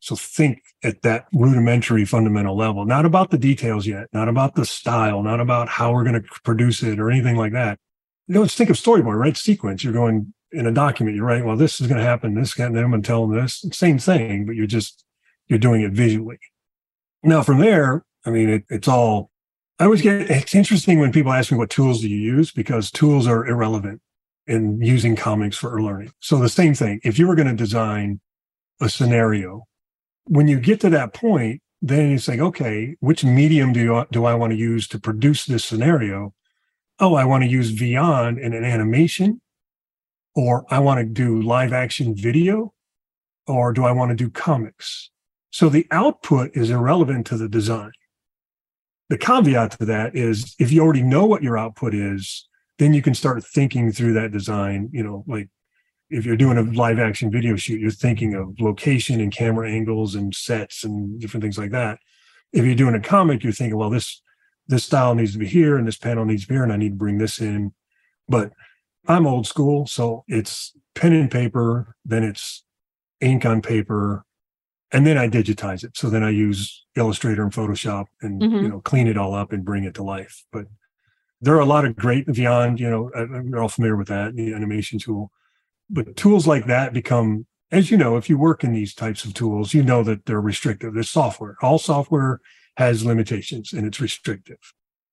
[0.01, 4.65] So think at that rudimentary fundamental level, not about the details yet, not about the
[4.65, 7.79] style, not about how we're going to produce it or anything like that.
[8.27, 9.37] You know, let's think of storyboard, right?
[9.37, 9.85] Sequence.
[9.85, 12.77] You're going in a document, you're writing, well, this is going to happen, this, and
[12.77, 13.65] I'm going to tell them this.
[13.71, 15.05] Same thing, but you're just,
[15.47, 16.39] you're doing it visually.
[17.23, 19.31] Now from there, I mean, it, it's all,
[19.79, 22.91] I always get, it's interesting when people ask me what tools do you use because
[22.91, 24.01] tools are irrelevant
[24.47, 26.13] in using comics for learning.
[26.21, 28.21] So the same thing, if you were going to design
[28.81, 29.67] a scenario,
[30.25, 34.27] when you get to that point, then it's like, okay, which medium do you, do
[34.27, 36.35] I want to use to produce this scenario?
[36.99, 39.41] Oh, I want to use Vyond in an animation,
[40.35, 42.75] or I want to do live action video,
[43.47, 45.11] or do I want to do comics?
[45.51, 47.93] So the output is irrelevant to the design.
[49.11, 53.03] The caveat to that is if you already know what your output is, then you
[53.03, 55.49] can start thinking through that design, you know, like
[56.11, 60.15] if you're doing a live action video shoot, you're thinking of location and camera angles
[60.15, 61.99] and sets and different things like that.
[62.53, 64.23] If you're doing a comic, you're thinking, well, this
[64.69, 66.77] this style needs to be here and this panel needs to be here, and I
[66.77, 67.73] need to bring this in.
[68.29, 68.53] But
[69.09, 72.65] I'm old school, so it's pen and paper, then it's
[73.21, 74.25] ink on paper,
[74.93, 75.97] and then I digitize it.
[75.97, 78.63] So then I use Illustrator and Photoshop and Mhm.
[78.63, 80.45] you know clean it all up and bring it to life.
[80.53, 80.67] But
[81.41, 83.11] there are a lot of great Vyond you know,
[83.45, 85.31] you're all familiar with that, the animation tool.
[85.89, 89.35] But tools like that become, as you know, if you work in these types of
[89.35, 90.95] tools, you know that they're restrictive.
[90.95, 91.57] There's software.
[91.63, 92.41] All software
[92.77, 94.59] has limitations and it's restrictive.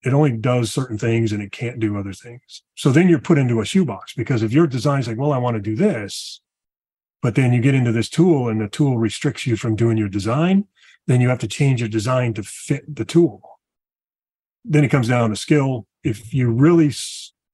[0.03, 2.61] It only does certain things and it can't do other things.
[2.75, 5.55] So then you're put into a shoebox because if your design's like, well, I want
[5.55, 6.41] to do this,
[7.21, 10.09] but then you get into this tool and the tool restricts you from doing your
[10.09, 10.65] design,
[11.07, 13.41] then you have to change your design to fit the tool.
[14.63, 15.87] Then it comes down to skill.
[16.03, 16.91] If you really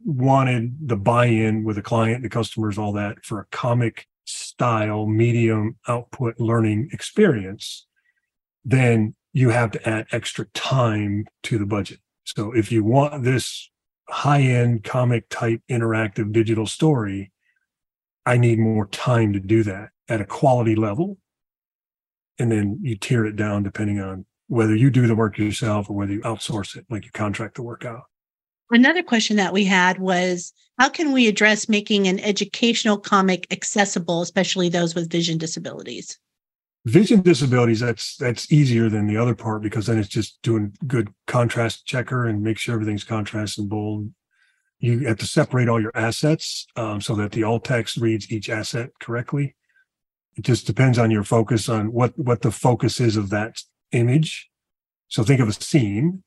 [0.04, 5.78] wanted the buy-in with the client, the customers, all that for a comic style medium
[5.88, 7.88] output learning experience,
[8.66, 12.00] then you have to add extra time to the budget.
[12.24, 13.70] So if you want this
[14.10, 17.33] high-end comic type interactive digital story,
[18.26, 21.18] I need more time to do that at a quality level.
[22.40, 25.96] And then you tear it down depending on whether you do the work yourself or
[25.96, 28.04] whether you outsource it, like you contract the work out.
[28.72, 34.22] Another question that we had was how can we address making an educational comic accessible,
[34.22, 36.18] especially those with vision disabilities?
[36.86, 41.14] Vision disabilities, that's that's easier than the other part because then it's just doing good
[41.28, 44.12] contrast checker and make sure everything's contrast and bold.
[44.84, 48.50] You have to separate all your assets um, so that the alt text reads each
[48.50, 49.56] asset correctly.
[50.36, 53.62] It just depends on your focus on what what the focus is of that
[53.94, 54.50] image.
[55.08, 56.24] So think of a scene.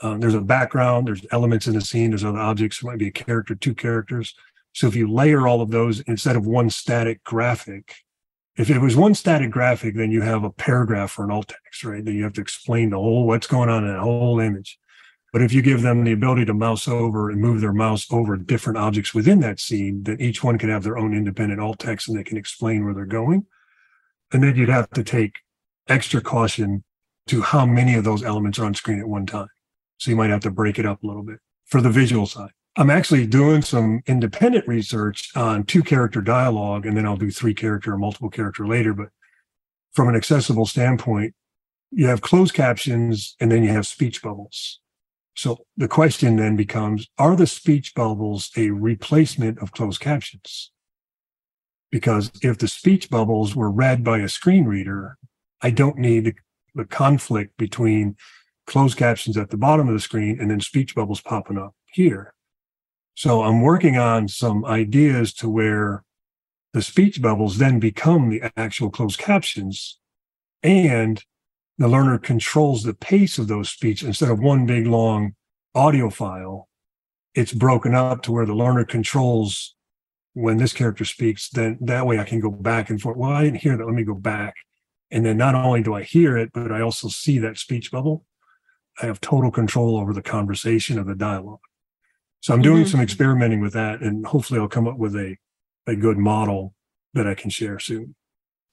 [0.00, 1.06] Um, there's a background.
[1.06, 2.12] There's elements in the scene.
[2.12, 2.80] There's other objects.
[2.80, 4.34] There might be a character, two characters.
[4.72, 7.96] So if you layer all of those instead of one static graphic,
[8.56, 11.84] if it was one static graphic, then you have a paragraph for an alt text,
[11.84, 12.02] right?
[12.02, 14.78] Then you have to explain the whole what's going on in that whole image.
[15.32, 18.36] But if you give them the ability to mouse over and move their mouse over
[18.36, 22.08] different objects within that scene, then each one can have their own independent alt text
[22.08, 23.46] and they can explain where they're going.
[24.30, 25.36] And then you'd have to take
[25.88, 26.84] extra caution
[27.28, 29.48] to how many of those elements are on screen at one time.
[29.96, 32.50] So you might have to break it up a little bit for the visual side.
[32.76, 37.54] I'm actually doing some independent research on two character dialogue, and then I'll do three
[37.54, 38.94] character or multiple character later.
[38.94, 39.08] But
[39.92, 41.34] from an accessible standpoint,
[41.90, 44.80] you have closed captions and then you have speech bubbles.
[45.34, 50.70] So the question then becomes Are the speech bubbles a replacement of closed captions?
[51.90, 55.18] Because if the speech bubbles were read by a screen reader,
[55.60, 56.34] I don't need the,
[56.86, 58.16] conflict between
[58.66, 62.32] closed captions at the bottom of the screen and then speech bubbles popping up here.
[63.14, 66.02] So I'm working on some ideas to where
[66.72, 69.98] the speech bubbles then become the actual closed captions
[70.62, 71.22] and
[71.78, 75.34] the learner controls the pace of those speech instead of one big long
[75.74, 76.68] audio file
[77.34, 79.74] it's broken up to where the learner controls
[80.34, 83.16] when this character speaks then that way i can go back and forth.
[83.16, 83.84] Well i didn't hear that.
[83.84, 84.54] Let me go back.
[85.10, 88.24] And then not only do i hear it but i also see that speech bubble.
[89.00, 91.60] I have total control over the conversation of the dialogue.
[92.40, 92.90] So I'm doing mm-hmm.
[92.90, 95.36] some experimenting with that, and hopefully I'll come up with a
[95.86, 96.74] a good model
[97.14, 98.14] that I can share soon.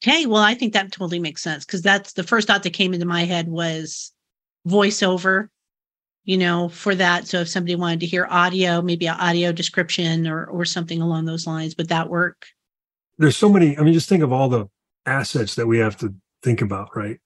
[0.02, 2.94] Okay, well, I think that totally makes sense because that's the first thought that came
[2.94, 4.14] into my head was
[4.68, 5.50] voiceover,
[6.24, 7.28] you know, for that.
[7.28, 11.26] So if somebody wanted to hear audio, maybe an audio description or or something along
[11.26, 12.46] those lines, would that work?
[13.18, 13.78] There's so many.
[13.78, 14.68] I mean, just think of all the
[15.06, 17.20] assets that we have to think about, right?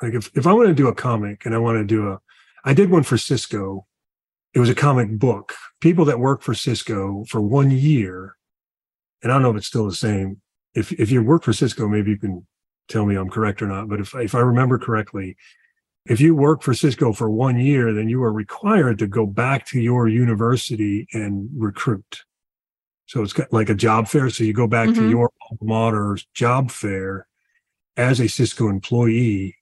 [0.00, 2.20] Like if if I want to do a comic and I want to do a,
[2.64, 3.86] I did one for Cisco
[4.54, 5.54] it was a comic book.
[5.80, 8.36] People that work for Cisco for one year,
[9.22, 10.41] and I don't know if it's still the same.
[10.74, 12.46] If if you work for Cisco, maybe you can
[12.88, 13.88] tell me I'm correct or not.
[13.88, 15.36] But if if I remember correctly,
[16.06, 19.66] if you work for Cisco for one year, then you are required to go back
[19.66, 22.24] to your university and recruit.
[23.06, 24.30] So it's like a job fair.
[24.30, 25.02] So you go back mm-hmm.
[25.02, 27.26] to your alma mater's job fair
[27.96, 29.56] as a Cisco employee,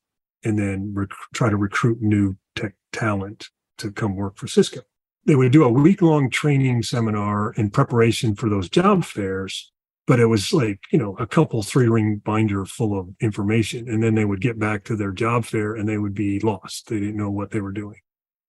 [0.44, 4.81] and then rec- try to recruit new tech talent to come work for Cisco.
[5.27, 9.73] They would do a week long training seminar in preparation for those job fairs,
[10.06, 13.88] but it was like, you know, a couple three ring binder full of information.
[13.88, 16.88] And then they would get back to their job fair and they would be lost.
[16.88, 18.00] They didn't know what they were doing.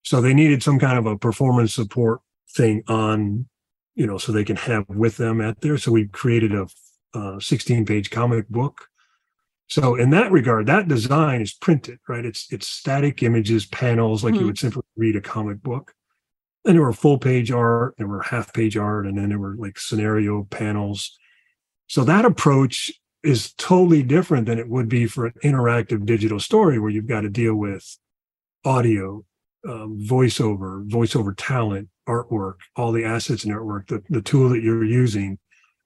[0.03, 2.21] So they needed some kind of a performance support
[2.55, 3.47] thing on,
[3.95, 5.77] you know, so they can have with them at there.
[5.77, 6.67] So we created a
[7.13, 8.87] uh, 16 page comic book
[9.71, 12.25] so in that regard, that design is printed, right?
[12.25, 14.41] It's it's static images, panels, like mm-hmm.
[14.41, 15.93] you would simply read a comic book.
[16.65, 19.55] And there were full page art, there were half page art, and then there were
[19.57, 21.17] like scenario panels.
[21.91, 22.89] So that approach
[23.21, 27.21] is totally different than it would be for an interactive digital story where you've got
[27.21, 27.97] to deal with
[28.63, 29.25] audio,
[29.67, 34.85] um, voiceover, voiceover talent, artwork, all the assets in artwork, the, the tool that you're
[34.85, 35.37] using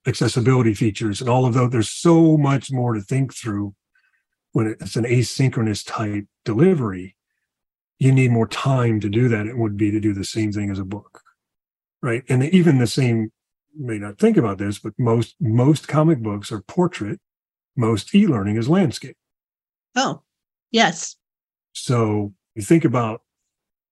[0.05, 1.71] accessibility features and all of those.
[1.71, 3.73] There's so much more to think through
[4.51, 7.15] when it's an asynchronous type delivery.
[7.97, 9.47] You need more time to do that.
[9.47, 11.23] It would be to do the same thing as a book,
[12.03, 12.23] right?
[12.29, 13.31] And even the same
[13.77, 17.19] may not think about this, but most most comic books are portrait.
[17.75, 19.17] Most e-learning is landscape.
[19.95, 20.21] Oh,
[20.71, 21.17] yes.
[21.73, 23.21] So you think about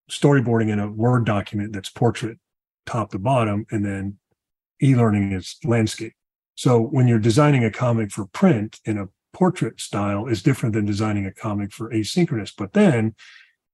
[0.10, 2.38] storyboarding in a Word document that's portrait
[2.86, 4.18] top to bottom, and then
[4.82, 6.14] e-learning is landscape.
[6.56, 10.86] So when you're designing a comic for print in a portrait style is different than
[10.86, 12.54] designing a comic for asynchronous.
[12.56, 13.16] But then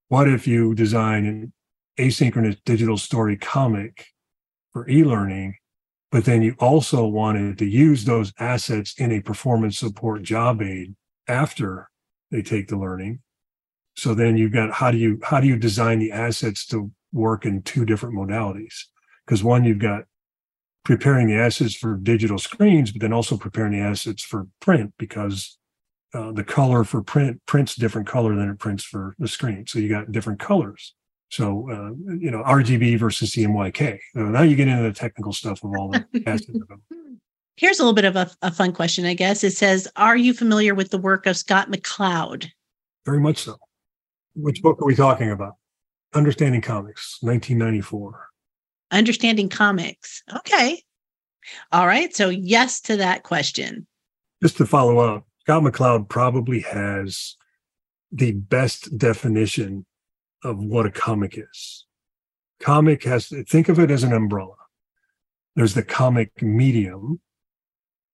[0.07, 1.53] what if you design an
[1.99, 4.07] asynchronous digital story comic
[4.71, 5.55] for e-learning,
[6.11, 10.95] but then you also wanted to use those assets in a performance support job aid
[11.27, 11.89] after
[12.31, 13.19] they take the learning.
[13.95, 17.45] So then you've got how do you how do you design the assets to work
[17.45, 18.85] in two different modalities?
[19.25, 20.03] Because one, you've got
[20.85, 25.57] preparing the assets for digital screens, but then also preparing the assets for print because
[26.13, 29.67] uh, the color for print prints different color than it prints for the screen.
[29.67, 30.95] So you got different colors.
[31.29, 33.99] So uh, you know RGB versus CMYK.
[34.15, 36.05] Uh, now you get into the technical stuff of all the.
[37.59, 39.43] Here's a little bit of a, a fun question, I guess.
[39.43, 42.49] It says, Are you familiar with the work of Scott McCloud?
[43.05, 43.57] Very much so.
[44.33, 45.55] Which book are we talking about?
[46.13, 48.27] Understanding Comics, 1994.
[48.91, 50.23] Understanding Comics.
[50.37, 50.81] Okay.
[51.73, 52.15] All right.
[52.15, 53.85] So, yes to that question.
[54.41, 57.35] Just to follow up, Scott McCloud probably has
[58.09, 59.85] the best definition
[60.43, 61.85] of what a comic is.
[62.59, 64.55] Comic has, think of it as an umbrella.
[65.55, 67.21] There's the comic medium,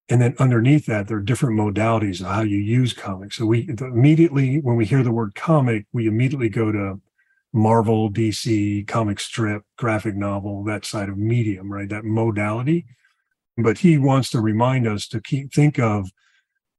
[0.07, 3.37] and then underneath that, there are different modalities of how you use comics.
[3.37, 7.01] So we immediately, when we hear the word comic, we immediately go to
[7.53, 11.89] Marvel, DC, comic strip, graphic novel, that side of medium, right?
[11.89, 12.85] That modality.
[13.57, 16.09] But he wants to remind us to keep think of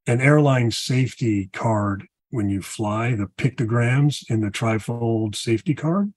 [0.05, 6.13] an airline safety card when you fly, the pictograms in the trifold safety card,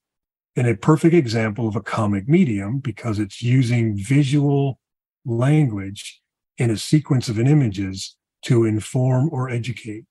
[0.56, 4.80] and a perfect example of a comic medium because it's using visual
[5.24, 6.20] language
[6.58, 10.04] in a sequence of images to inform or educate.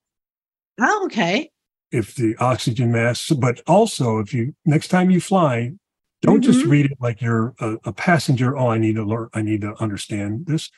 [0.80, 1.52] Oh, okay.
[1.92, 5.74] If the oxygen mask, but also if you next time you fly,
[6.22, 6.52] don't mm-hmm.
[6.52, 8.58] just read it like you're a, a passenger.
[8.58, 9.30] Oh, I need to learn.
[9.34, 10.70] I need to understand this.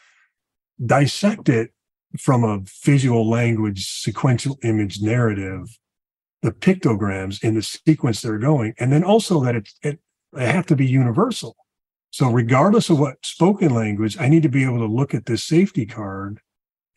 [0.84, 1.72] Dissect it
[2.20, 5.78] from a visual language sequential image narrative
[6.42, 10.00] the pictograms in the sequence they're going and then also that it, it,
[10.34, 11.56] they have to be universal.
[12.10, 15.44] So regardless of what spoken language i need to be able to look at this
[15.44, 16.40] safety card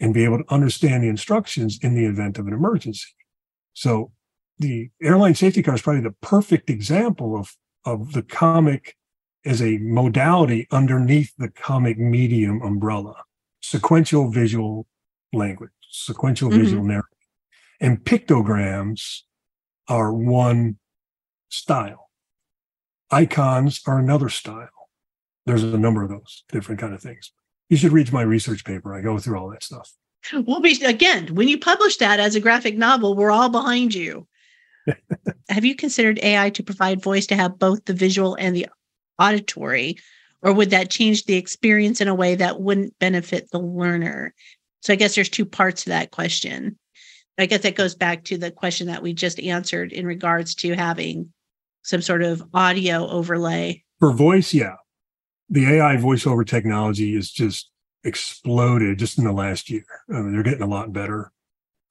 [0.01, 3.15] and be able to understand the instructions in the event of an emergency.
[3.75, 4.13] So
[4.59, 7.55] the airline safety card is probably the perfect example of
[7.85, 8.97] of the comic
[9.45, 13.15] as a modality underneath the comic medium umbrella
[13.61, 14.87] sequential visual
[15.35, 16.61] language, sequential mm-hmm.
[16.61, 17.11] visual narrative.
[17.81, 19.21] And pictograms
[19.89, 20.79] are one
[21.51, 22.11] style.
[23.11, 24.69] Icons are another style.
[25.47, 27.33] There's a number of those different kind of things.
[27.69, 28.95] You should read my research paper.
[28.95, 29.93] I go through all that stuff.
[30.33, 34.27] We'll be again when you publish that as a graphic novel, we're all behind you.
[35.49, 38.67] have you considered AI to provide voice to have both the visual and the
[39.19, 39.97] auditory,
[40.43, 44.35] or would that change the experience in a way that wouldn't benefit the learner?
[44.85, 46.79] So I guess there's two parts to that question.
[47.39, 50.75] I guess that goes back to the question that we just answered in regards to
[50.75, 51.33] having
[51.83, 53.83] some sort of audio overlay.
[53.99, 54.75] For voice, yeah.
[55.49, 57.71] The AI voiceover technology is just
[58.05, 59.87] exploded just in the last year.
[60.11, 61.33] I mean, they're getting a lot better.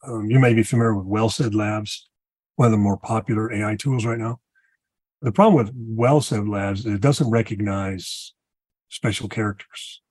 [0.06, 2.10] Um, you may be familiar with WellSaid Labs,
[2.58, 4.40] one of the more popular AI tools right now.
[5.24, 8.34] The problem with WellSaid Labs is it doesn't recognize
[8.90, 10.03] special characters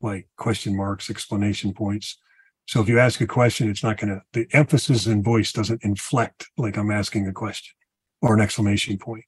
[0.00, 2.18] like question marks, explanation points.
[2.66, 5.82] So if you ask a question, it's not going to, the emphasis in voice doesn't
[5.82, 7.74] inflect like I'm asking a question
[8.20, 9.24] or an exclamation point.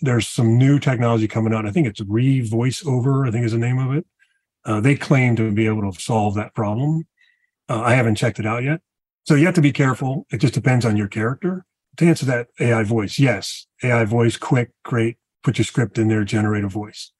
[0.00, 1.64] There's some new technology coming out.
[1.64, 4.06] I think it's Re VoiceOver, I think is the name of it.
[4.64, 7.04] Uh, they claim to be able to solve that problem.
[7.68, 8.80] Uh, I haven't checked it out yet.
[9.24, 10.26] So you have to be careful.
[10.30, 11.64] It just depends on your character.
[11.96, 15.16] To answer that AI voice, yes, AI voice, quick, great.
[15.42, 17.12] Put your script in there, generate a voice.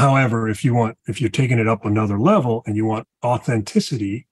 [0.00, 4.26] However, if you want, if you're taking it up another level and you want authenticity,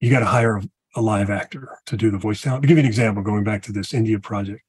[0.00, 0.62] you got to hire a,
[0.96, 2.62] a, live actor to do the voice talent.
[2.62, 4.62] To give you an example, going back to this India project,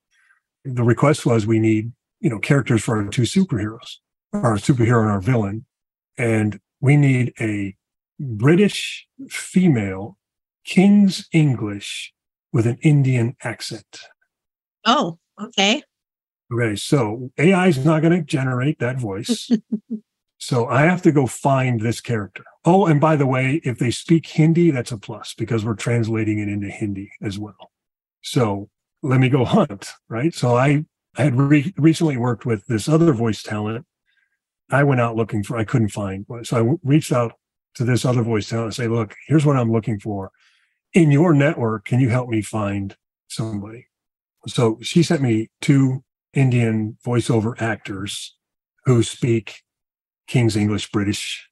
[0.64, 3.98] the request was we need, you know, characters for our two superheroes,
[4.32, 5.66] our superhero and our villain.
[6.16, 7.76] And we need a
[8.20, 10.18] British female
[10.64, 12.14] King's English
[12.54, 14.00] with an Indian accent.
[14.86, 15.82] Oh, okay.
[16.54, 19.50] Okay, so AI is not going to generate that voice.
[20.40, 22.46] So I have to go find this character.
[22.64, 26.40] Oh, and by the way, if they speak Hindi, that's a plus because we're translating
[26.40, 27.72] it into Hindi as well.
[28.22, 28.70] So
[29.04, 30.34] let me go hunt, right?
[30.34, 30.86] So I,
[31.18, 33.86] I had re- recently worked with this other voice talent.
[34.72, 36.26] I went out looking for, I couldn't find.
[36.44, 37.34] So I w- reached out
[37.76, 40.32] to this other voice talent and say, look, here's what I'm looking for.
[40.94, 42.96] In your network, can you help me find
[43.28, 43.88] somebody?
[44.48, 48.38] So she sent me two Indian voiceover actors
[48.86, 49.64] who speak
[50.30, 51.50] King's English British.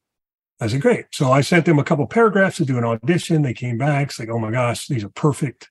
[0.61, 1.05] I said, great.
[1.11, 3.41] So I sent them a couple paragraphs to do an audition.
[3.41, 4.09] They came back.
[4.09, 5.69] It's like, oh my gosh, these are perfect.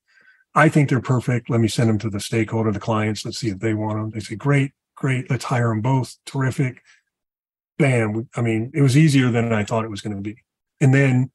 [0.55, 1.49] I think they're perfect.
[1.49, 3.25] Let me send them to the stakeholder, the clients.
[3.25, 4.11] Let's see if they want them.
[4.11, 5.31] They say, great, great.
[5.31, 6.17] Let's hire them both.
[6.27, 6.83] Terrific.
[7.79, 8.29] Bam.
[8.37, 10.43] I mean, it was easier than I thought it was going to be.
[10.81, 11.31] And then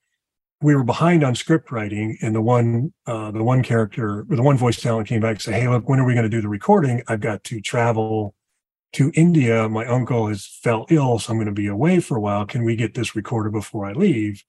[0.61, 4.57] we were behind on script writing and the one uh, the one character the one
[4.57, 6.47] voice talent came back and said hey look when are we going to do the
[6.47, 8.35] recording i've got to travel
[8.93, 9.69] to India.
[9.69, 12.45] My uncle has fell ill, so I'm going to be away for a while.
[12.45, 14.43] Can we get this recorded before I leave?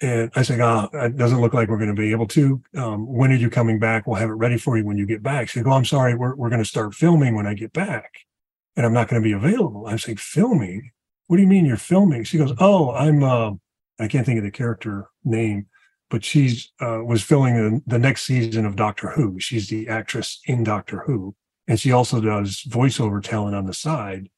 [0.00, 2.62] And I said, oh, it doesn't look like we're going to be able to.
[2.76, 4.06] Um, when are you coming back?
[4.06, 5.48] We'll have it ready for you when you get back.
[5.48, 8.12] She said, oh, I'm sorry, we're, we're going to start filming when I get back
[8.76, 9.86] and I'm not going to be available.
[9.86, 10.90] I'm saying, filming?
[11.26, 12.24] What do you mean you're filming?
[12.24, 13.52] She goes, oh, I'm, uh,
[13.98, 15.66] I can't think of the character name,
[16.10, 19.38] but she's uh, was filling the, the next season of Doctor Who.
[19.40, 21.34] She's the actress in Doctor Who,
[21.66, 24.28] and she also does voiceover talent on the side.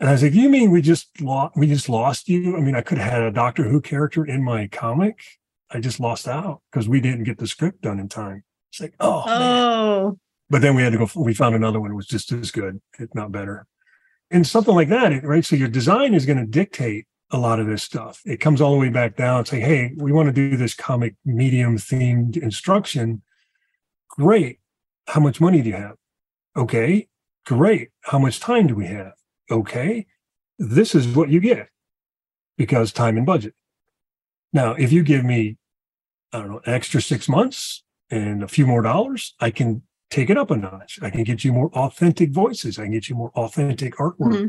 [0.00, 1.56] And I was like, "You mean we just lost?
[1.56, 2.56] We just lost you?
[2.56, 5.20] I mean, I could have had a Doctor Who character in my comic.
[5.70, 8.94] I just lost out because we didn't get the script done in time." It's like,
[9.00, 10.20] "Oh, oh." Man.
[10.50, 11.08] But then we had to go.
[11.16, 11.90] We found another one.
[11.90, 13.66] It was just as good, if not better.
[14.30, 15.44] And something like that, right?
[15.44, 18.20] So your design is going to dictate a lot of this stuff.
[18.24, 19.38] It comes all the way back down.
[19.38, 23.22] and Say, hey, we want to do this comic medium themed instruction.
[24.08, 24.60] Great.
[25.08, 25.96] How much money do you have?
[26.56, 27.08] Okay.
[27.46, 27.90] Great.
[28.02, 29.12] How much time do we have?
[29.50, 30.06] Okay.
[30.58, 31.68] This is what you get
[32.56, 33.54] because time and budget.
[34.52, 35.56] Now, if you give me,
[36.32, 40.38] I don't know, extra six months and a few more dollars, I can take it
[40.38, 40.98] up a notch.
[41.02, 42.78] I can get you more authentic voices.
[42.78, 44.18] I can get you more authentic artwork.
[44.18, 44.46] Mm-hmm.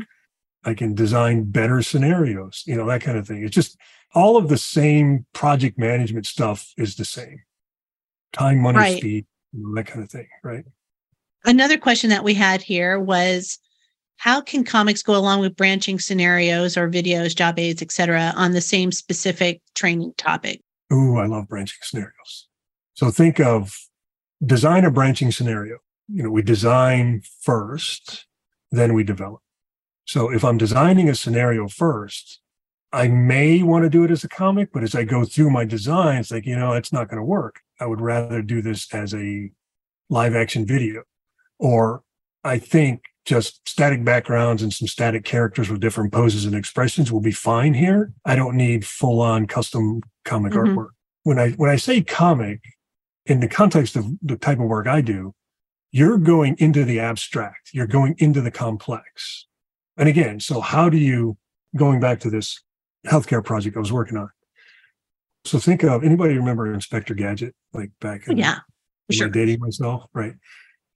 [0.64, 3.44] I can design better scenarios, you know, that kind of thing.
[3.44, 3.76] It's just
[4.14, 7.42] all of the same project management stuff is the same
[8.32, 8.98] time, money, right.
[8.98, 10.28] speed, you know, that kind of thing.
[10.42, 10.64] Right.
[11.46, 13.58] Another question that we had here was
[14.16, 18.60] how can comics go along with branching scenarios or videos, job aids, etc., on the
[18.60, 20.60] same specific training topic?
[20.92, 22.48] Ooh, I love branching scenarios.
[22.94, 23.76] So think of
[24.44, 25.78] design a branching scenario.
[26.08, 28.26] You know, we design first,
[28.72, 29.40] then we develop.
[30.04, 32.40] So if I'm designing a scenario first,
[32.92, 35.64] I may want to do it as a comic, but as I go through my
[35.64, 37.60] designs, like, you know, it's not going to work.
[37.78, 39.50] I would rather do this as a
[40.08, 41.02] live action video.
[41.58, 42.02] Or
[42.44, 47.20] I think just static backgrounds and some static characters with different poses and expressions will
[47.20, 48.12] be fine here.
[48.24, 50.78] I don't need full on custom comic mm-hmm.
[50.78, 50.90] artwork.
[51.24, 52.60] When I when I say comic,
[53.26, 55.34] in the context of the type of work I do,
[55.90, 59.46] you're going into the abstract, you're going into the complex.
[59.96, 61.36] And again, so how do you,
[61.76, 62.62] going back to this
[63.06, 64.30] healthcare project I was working on?
[65.44, 68.58] So think of anybody remember Inspector Gadget, like back in yeah,
[69.10, 69.28] sure.
[69.28, 70.34] dating myself, right?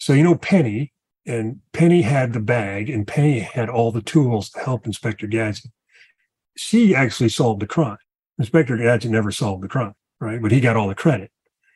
[0.00, 0.92] So you know Penny,
[1.26, 5.70] and Penny had the bag, and Penny had all the tools to help Inspector Gadget.
[6.56, 7.98] She actually solved the crime.
[8.38, 10.40] Inspector Gadget never solved the crime, right?
[10.40, 11.30] But he got all the credit.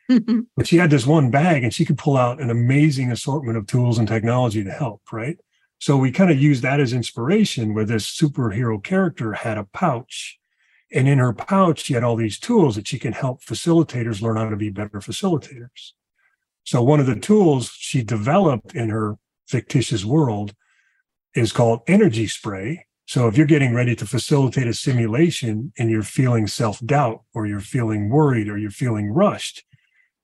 [0.57, 3.67] but she had this one bag and she could pull out an amazing assortment of
[3.67, 5.37] tools and technology to help, right?
[5.79, 10.39] So we kind of used that as inspiration where this superhero character had a pouch.
[10.91, 14.37] And in her pouch, she had all these tools that she can help facilitators learn
[14.37, 15.91] how to be better facilitators.
[16.65, 20.53] So one of the tools she developed in her fictitious world
[21.35, 22.85] is called energy spray.
[23.05, 27.45] So if you're getting ready to facilitate a simulation and you're feeling self doubt or
[27.45, 29.63] you're feeling worried or you're feeling rushed,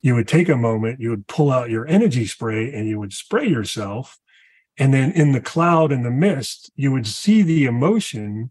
[0.02, 3.14] you would take a moment, you would pull out your energy spray and you would
[3.14, 4.18] spray yourself.
[4.80, 8.50] And then in the cloud and the mist, you would see the emotion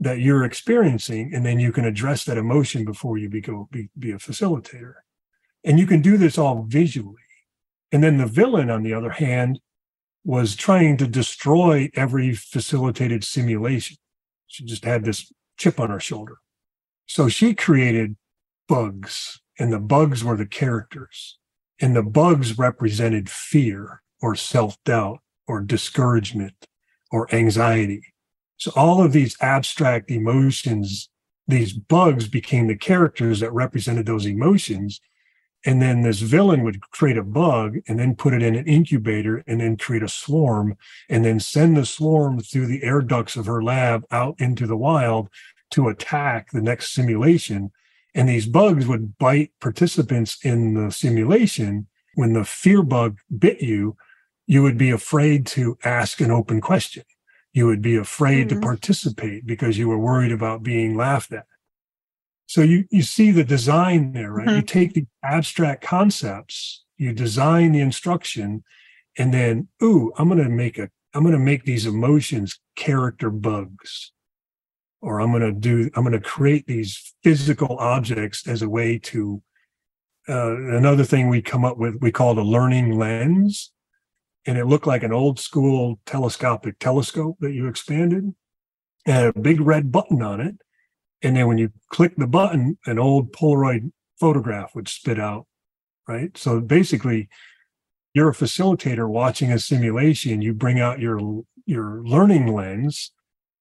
[0.00, 1.32] that you're experiencing.
[1.32, 4.94] And then you can address that emotion before you be, go, be, be a facilitator.
[5.66, 7.20] And you can do this all visually.
[7.92, 9.60] And then the villain, on the other hand,
[10.24, 13.98] was trying to destroy every facilitated simulation.
[14.46, 16.38] She just had this chip on her shoulder.
[17.06, 18.16] So she created
[18.68, 21.38] bugs and the bugs were the characters
[21.80, 26.66] and the bugs represented fear or self-doubt or discouragement
[27.10, 28.02] or anxiety
[28.56, 31.08] so all of these abstract emotions
[31.46, 35.00] these bugs became the characters that represented those emotions
[35.64, 39.42] and then this villain would create a bug and then put it in an incubator
[39.46, 40.76] and then create a swarm
[41.08, 44.76] and then send the swarm through the air ducts of her lab out into the
[44.76, 45.28] wild
[45.70, 47.72] to attack the next simulation
[48.16, 51.86] and these bugs would bite participants in the simulation.
[52.14, 53.98] When the fear bug bit you,
[54.46, 57.04] you would be afraid to ask an open question.
[57.52, 58.60] You would be afraid mm-hmm.
[58.60, 61.44] to participate because you were worried about being laughed at.
[62.46, 64.46] So you, you see the design there, right?
[64.46, 64.56] Mm-hmm.
[64.56, 68.62] You take the abstract concepts, you design the instruction,
[69.18, 73.30] and then, ooh, I'm going to make a, I'm going to make these emotions character
[73.30, 74.12] bugs
[75.00, 78.98] or I'm going to do, I'm going to create these physical objects as a way
[78.98, 79.42] to.
[80.28, 83.70] Uh, another thing we come up with, we called a learning lens,
[84.44, 88.34] and it looked like an old school telescopic telescope that you expanded,
[89.06, 90.56] and a big red button on it.
[91.22, 95.46] And then when you click the button, an old Polaroid photograph would spit out,
[96.06, 96.36] right?
[96.36, 97.28] So basically,
[98.14, 100.42] you're a facilitator watching a simulation.
[100.42, 103.12] You bring out your your learning lens,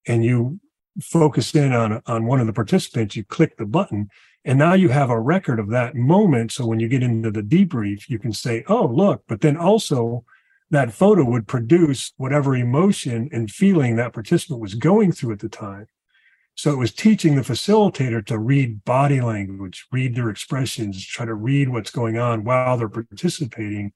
[0.08, 0.60] and you
[1.02, 4.10] focus in on on one of the participants, you click the button,
[4.46, 6.52] and now you have a record of that moment.
[6.52, 10.24] So when you get into the debrief, you can say, "Oh, look!" But then also,
[10.72, 15.50] that photo would produce whatever emotion and feeling that participant was going through at the
[15.50, 15.88] time.
[16.56, 21.34] So it was teaching the facilitator to read body language, read their expressions, try to
[21.34, 23.92] read what's going on while they're participating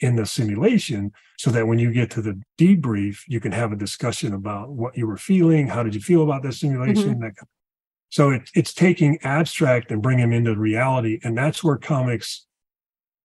[0.00, 3.76] in the simulation so that when you get to the debrief, you can have a
[3.76, 5.68] discussion about what you were feeling.
[5.68, 7.14] How did you feel about that simulation?
[7.14, 7.22] Mm-hmm.
[7.22, 7.34] That
[8.10, 11.18] so it, it's taking abstract and bring them into reality.
[11.24, 12.46] And that's where comics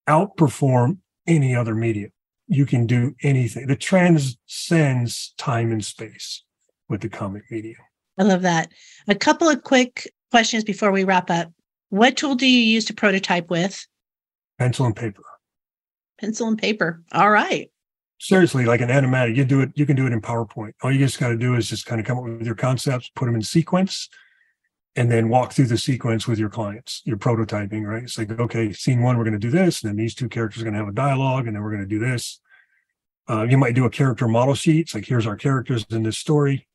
[0.07, 2.07] outperform any other media.
[2.47, 3.69] You can do anything.
[3.69, 6.43] It transcends time and space
[6.87, 7.77] with the comic medium.
[8.19, 8.71] I love that.
[9.07, 11.51] A couple of quick questions before we wrap up.
[11.89, 13.87] What tool do you use to prototype with?
[14.59, 15.23] Pencil and paper.
[16.19, 17.01] Pencil and paper.
[17.13, 17.71] All right.
[18.19, 20.73] Seriously, like an animatic, you do it, you can do it in PowerPoint.
[20.83, 23.09] All you just got to do is just kind of come up with your concepts,
[23.15, 24.09] put them in sequence,
[24.97, 27.01] and then walk through the sequence with your clients.
[27.05, 28.03] You're prototyping, right?
[28.03, 30.61] It's like, okay, scene one, we're going to do this, and then these two characters
[30.61, 32.41] are going to have a dialogue, and then we're going to do this.
[33.29, 34.81] Uh, you might do a character model sheet.
[34.81, 36.67] It's like, here's our characters in this story.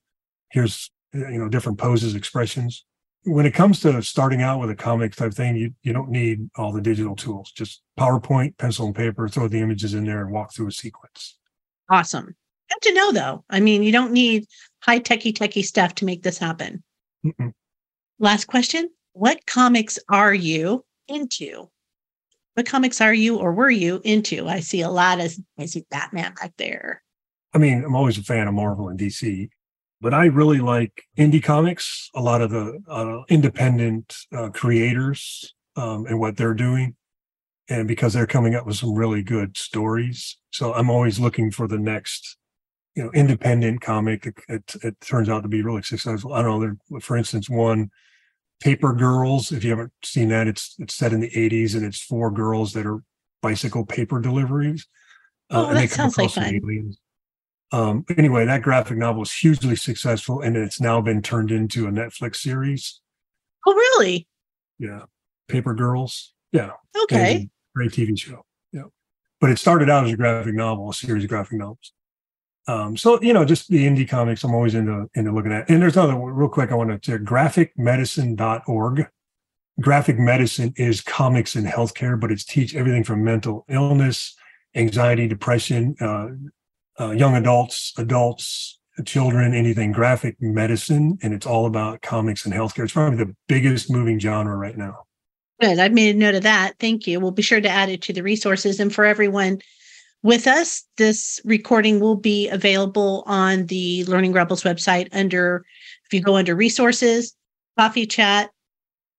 [0.51, 2.85] Here's you know different poses, expressions.
[3.27, 6.51] When it comes to starting out with a comic type thing, you you don't need
[6.57, 7.53] all the digital tools.
[7.53, 11.39] Just PowerPoint, pencil and paper, throw the images in there, and walk through a sequence.
[11.91, 12.35] Awesome.
[12.71, 13.45] Good to know, though.
[13.49, 14.47] I mean, you don't need
[14.83, 16.83] high techy techy stuff to make this happen.
[17.25, 17.53] Mm-mm.
[18.19, 21.71] Last question What comics are you into?
[22.55, 24.47] What comics are you or were you into?
[24.47, 27.03] I see a lot of, I see Batman back there.
[27.53, 29.49] I mean, I'm always a fan of Marvel and DC,
[30.05, 36.05] but I really like indie comics, a lot of the uh, independent uh, creators um,
[36.05, 36.95] and what they're doing.
[37.71, 40.37] And because they're coming up with some really good stories.
[40.51, 42.37] So I'm always looking for the next
[42.95, 46.61] you know independent comic it, it, it, turns out to be really successful i don't
[46.61, 47.91] know there, for instance one
[48.61, 52.01] paper girls if you haven't seen that it's it's set in the 80s and it's
[52.01, 53.03] four girls that are
[53.43, 54.87] bicycle paper deliveries
[55.51, 56.55] uh, oh, that sounds like fun.
[56.55, 56.99] Aliens.
[57.73, 61.91] Um, anyway that graphic novel is hugely successful and it's now been turned into a
[61.91, 63.01] netflix series.
[63.67, 64.29] Oh really?
[64.79, 65.03] Yeah.
[65.49, 66.35] Paper girls.
[66.53, 66.73] Yeah.
[67.05, 67.49] Okay.
[67.75, 68.45] Great tv show.
[68.73, 68.85] Yeah.
[69.41, 71.93] But it started out as a graphic novel a series of graphic novels.
[72.67, 75.69] Um, so you know, just the indie comics I'm always into into looking at.
[75.69, 79.09] And there's another real quick I want to graphicmedicine.org.
[79.81, 84.37] Graphic medicine is comics in healthcare, but it's teach everything from mental illness,
[84.75, 86.29] anxiety, depression, uh,
[87.01, 92.85] uh, young adults, adults, children, anything graphic medicine, and it's all about comics and healthcare.
[92.85, 95.05] It's probably the biggest moving genre right now.
[95.61, 95.79] Good.
[95.79, 96.75] I've made a note of that.
[96.79, 97.21] Thank you.
[97.21, 98.81] We'll be sure to add it to the resources.
[98.81, 99.61] And for everyone
[100.25, 100.85] with us.
[100.97, 105.65] This recording will be available on the Learning Rebels website under,
[106.07, 107.37] if you go under resources,
[107.79, 108.51] coffee chat,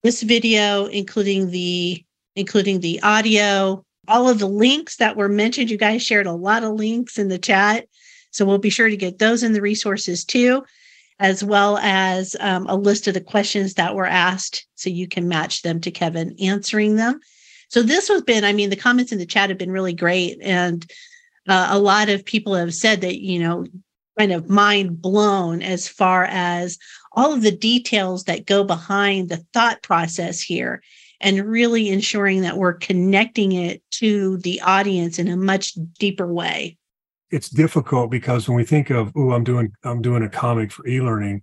[0.02, 2.04] this video, including the
[2.34, 5.70] including the audio, all of the links that were mentioned.
[5.70, 7.86] You guys shared a lot of links in the chat.
[8.30, 10.64] So we'll be sure to get those in the resources too,
[11.18, 15.28] as well as um, a list of the questions that were asked so you can
[15.28, 17.20] match them to Kevin answering them.
[17.68, 20.38] So this has been, I mean, the comments in the chat have been really great.
[20.42, 20.84] And
[21.48, 23.64] uh, a lot of people have said that, you know,
[24.18, 26.78] kind of mind blown as far as
[27.12, 30.82] all of the details that go behind the thought process here
[31.20, 36.76] and really ensuring that we're connecting it to the audience in a much deeper way.
[37.30, 40.86] It's difficult because when we think of oh i'm doing i'm doing a comic for
[40.86, 41.42] e-learning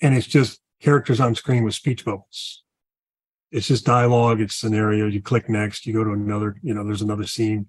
[0.00, 2.62] and it's just characters on screen with speech bubbles.
[3.52, 7.02] It's just dialogue it's scenario you click next you go to another you know there's
[7.02, 7.66] another scene.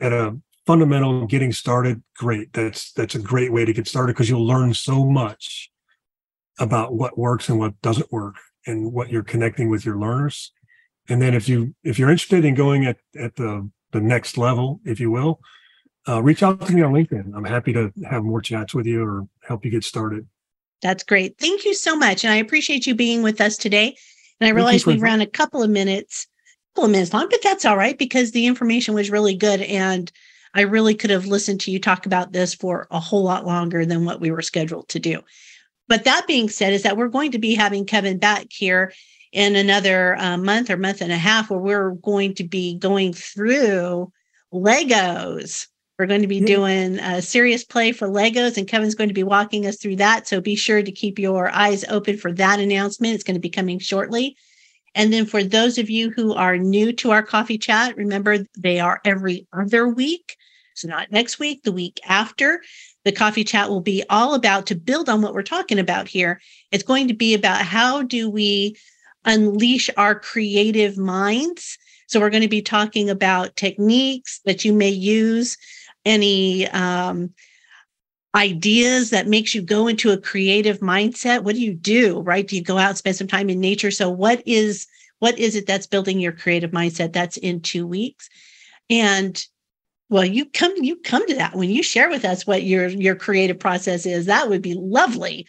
[0.00, 4.28] At a fundamental getting started great that's that's a great way to get started because
[4.28, 5.70] you'll learn so much
[6.58, 10.52] about what works and what doesn't work and what you're connecting with your learners
[11.08, 14.80] and then if you if you're interested in going at at the the next level
[14.84, 15.40] if you will
[16.08, 19.04] uh, reach out to me on linkedin i'm happy to have more chats with you
[19.04, 20.26] or help you get started
[20.80, 23.96] that's great thank you so much and i appreciate you being with us today
[24.42, 27.42] and I realize we ran a couple of minutes, a couple of minutes long, but
[27.44, 29.60] that's all right because the information was really good.
[29.60, 30.10] And
[30.52, 33.86] I really could have listened to you talk about this for a whole lot longer
[33.86, 35.20] than what we were scheduled to do.
[35.86, 38.92] But that being said, is that we're going to be having Kevin back here
[39.32, 43.12] in another uh, month or month and a half where we're going to be going
[43.12, 44.12] through
[44.52, 45.66] Legos.
[45.98, 49.22] We're going to be doing a serious play for Legos, and Kevin's going to be
[49.22, 50.26] walking us through that.
[50.26, 53.14] So be sure to keep your eyes open for that announcement.
[53.14, 54.36] It's going to be coming shortly.
[54.94, 58.80] And then for those of you who are new to our coffee chat, remember they
[58.80, 60.36] are every other week.
[60.74, 62.62] So not next week, the week after.
[63.04, 66.40] The coffee chat will be all about to build on what we're talking about here.
[66.70, 68.76] It's going to be about how do we
[69.24, 71.78] unleash our creative minds.
[72.06, 75.56] So we're going to be talking about techniques that you may use
[76.04, 77.32] any um,
[78.34, 81.42] ideas that makes you go into a creative mindset?
[81.42, 82.46] What do you do, right?
[82.46, 83.90] Do you go out and spend some time in nature?
[83.90, 84.86] So what is
[85.18, 87.12] what is it that's building your creative mindset?
[87.12, 88.28] That's in 2 weeks.
[88.90, 89.44] And
[90.08, 93.14] well, you come you come to that when you share with us what your your
[93.14, 94.26] creative process is.
[94.26, 95.46] That would be lovely.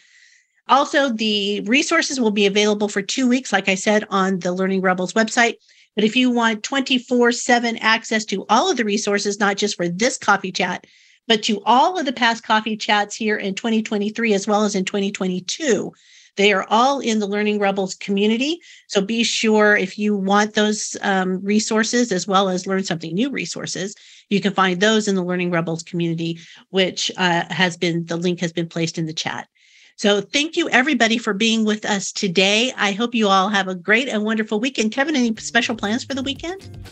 [0.68, 4.80] Also, the resources will be available for 2 weeks like I said on the Learning
[4.80, 5.56] Rebels website.
[5.94, 9.88] But if you want 24 7 access to all of the resources, not just for
[9.88, 10.86] this coffee chat,
[11.26, 14.84] but to all of the past coffee chats here in 2023 as well as in
[14.84, 15.92] 2022,
[16.36, 18.58] they are all in the Learning Rebels community.
[18.88, 23.30] So be sure if you want those um, resources as well as learn something new
[23.30, 23.94] resources,
[24.30, 26.40] you can find those in the Learning Rebels community,
[26.70, 29.48] which uh, has been the link has been placed in the chat.
[29.96, 32.72] So thank you everybody for being with us today.
[32.76, 34.92] I hope you all have a great and wonderful weekend.
[34.92, 36.86] Kevin, any special plans for the weekend?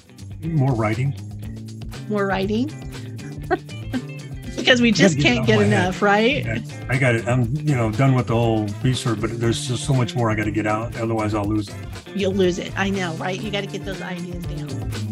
[0.44, 1.14] More writing.
[2.09, 2.68] More writing.
[4.57, 6.03] because we just can't get enough, head.
[6.03, 6.44] right?
[6.44, 7.26] Yeah, I got it.
[7.26, 10.36] I'm, you know, done with the whole research, but there's just so much more I
[10.36, 10.96] got to get out.
[10.96, 11.74] Otherwise, I'll lose it.
[12.14, 12.72] You'll lose it.
[12.78, 13.40] I know, right?
[13.40, 15.12] You got to get those ideas down.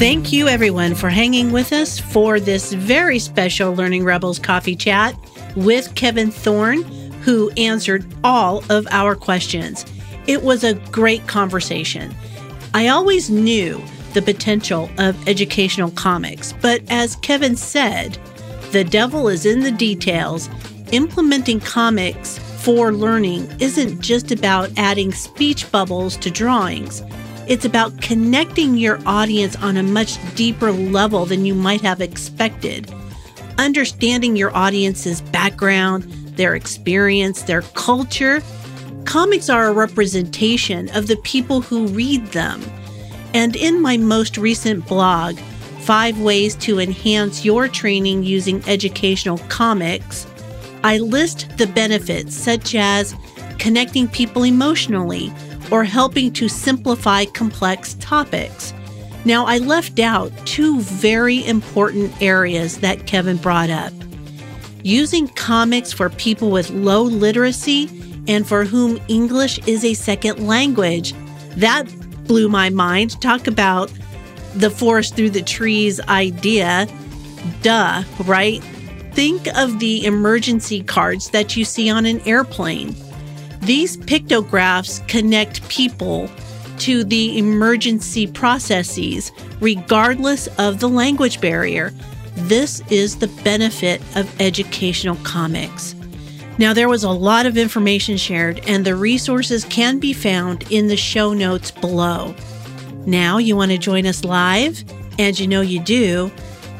[0.00, 5.14] Thank you, everyone, for hanging with us for this very special Learning Rebels coffee chat
[5.56, 6.84] with Kevin Thorn,
[7.20, 9.84] who answered all of our questions.
[10.26, 12.14] It was a great conversation.
[12.72, 13.78] I always knew
[14.14, 18.16] the potential of educational comics, but as Kevin said,
[18.72, 20.48] the devil is in the details.
[20.92, 27.02] Implementing comics for learning isn't just about adding speech bubbles to drawings.
[27.50, 32.88] It's about connecting your audience on a much deeper level than you might have expected.
[33.58, 36.04] Understanding your audience's background,
[36.36, 38.40] their experience, their culture.
[39.04, 42.62] Comics are a representation of the people who read them.
[43.34, 45.36] And in my most recent blog,
[45.80, 50.24] Five Ways to Enhance Your Training Using Educational Comics,
[50.84, 53.16] I list the benefits such as
[53.58, 55.32] connecting people emotionally,
[55.70, 58.74] or helping to simplify complex topics.
[59.24, 63.92] Now, I left out two very important areas that Kevin brought up
[64.82, 67.88] using comics for people with low literacy
[68.28, 71.14] and for whom English is a second language.
[71.56, 71.84] That
[72.26, 73.20] blew my mind.
[73.20, 73.92] Talk about
[74.54, 76.86] the forest through the trees idea.
[77.62, 78.62] Duh, right?
[79.12, 82.94] Think of the emergency cards that you see on an airplane.
[83.60, 86.30] These pictographs connect people
[86.78, 91.92] to the emergency processes, regardless of the language barrier.
[92.34, 95.94] This is the benefit of educational comics.
[96.58, 100.88] Now, there was a lot of information shared, and the resources can be found in
[100.88, 102.34] the show notes below.
[103.06, 104.84] Now, you want to join us live?
[105.18, 106.30] And you know you do.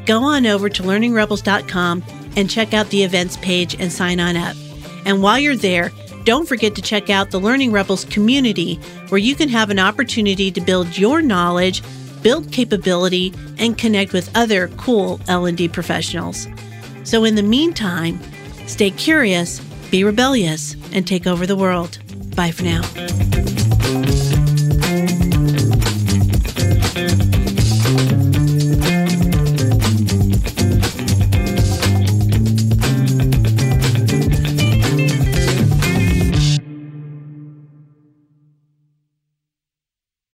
[0.07, 2.05] Go on over to learningrebels.com
[2.37, 4.57] and check out the events page and sign on up.
[5.05, 5.93] And while you're there,
[6.25, 8.75] don't forget to check out the Learning Rebels community,
[9.09, 11.83] where you can have an opportunity to build your knowledge,
[12.23, 16.47] build capability, and connect with other cool L&D professionals.
[17.05, 18.21] So in the meantime,
[18.67, 19.61] stay curious,
[19.91, 21.99] be rebellious, and take over the world.
[22.37, 22.83] Bye for now.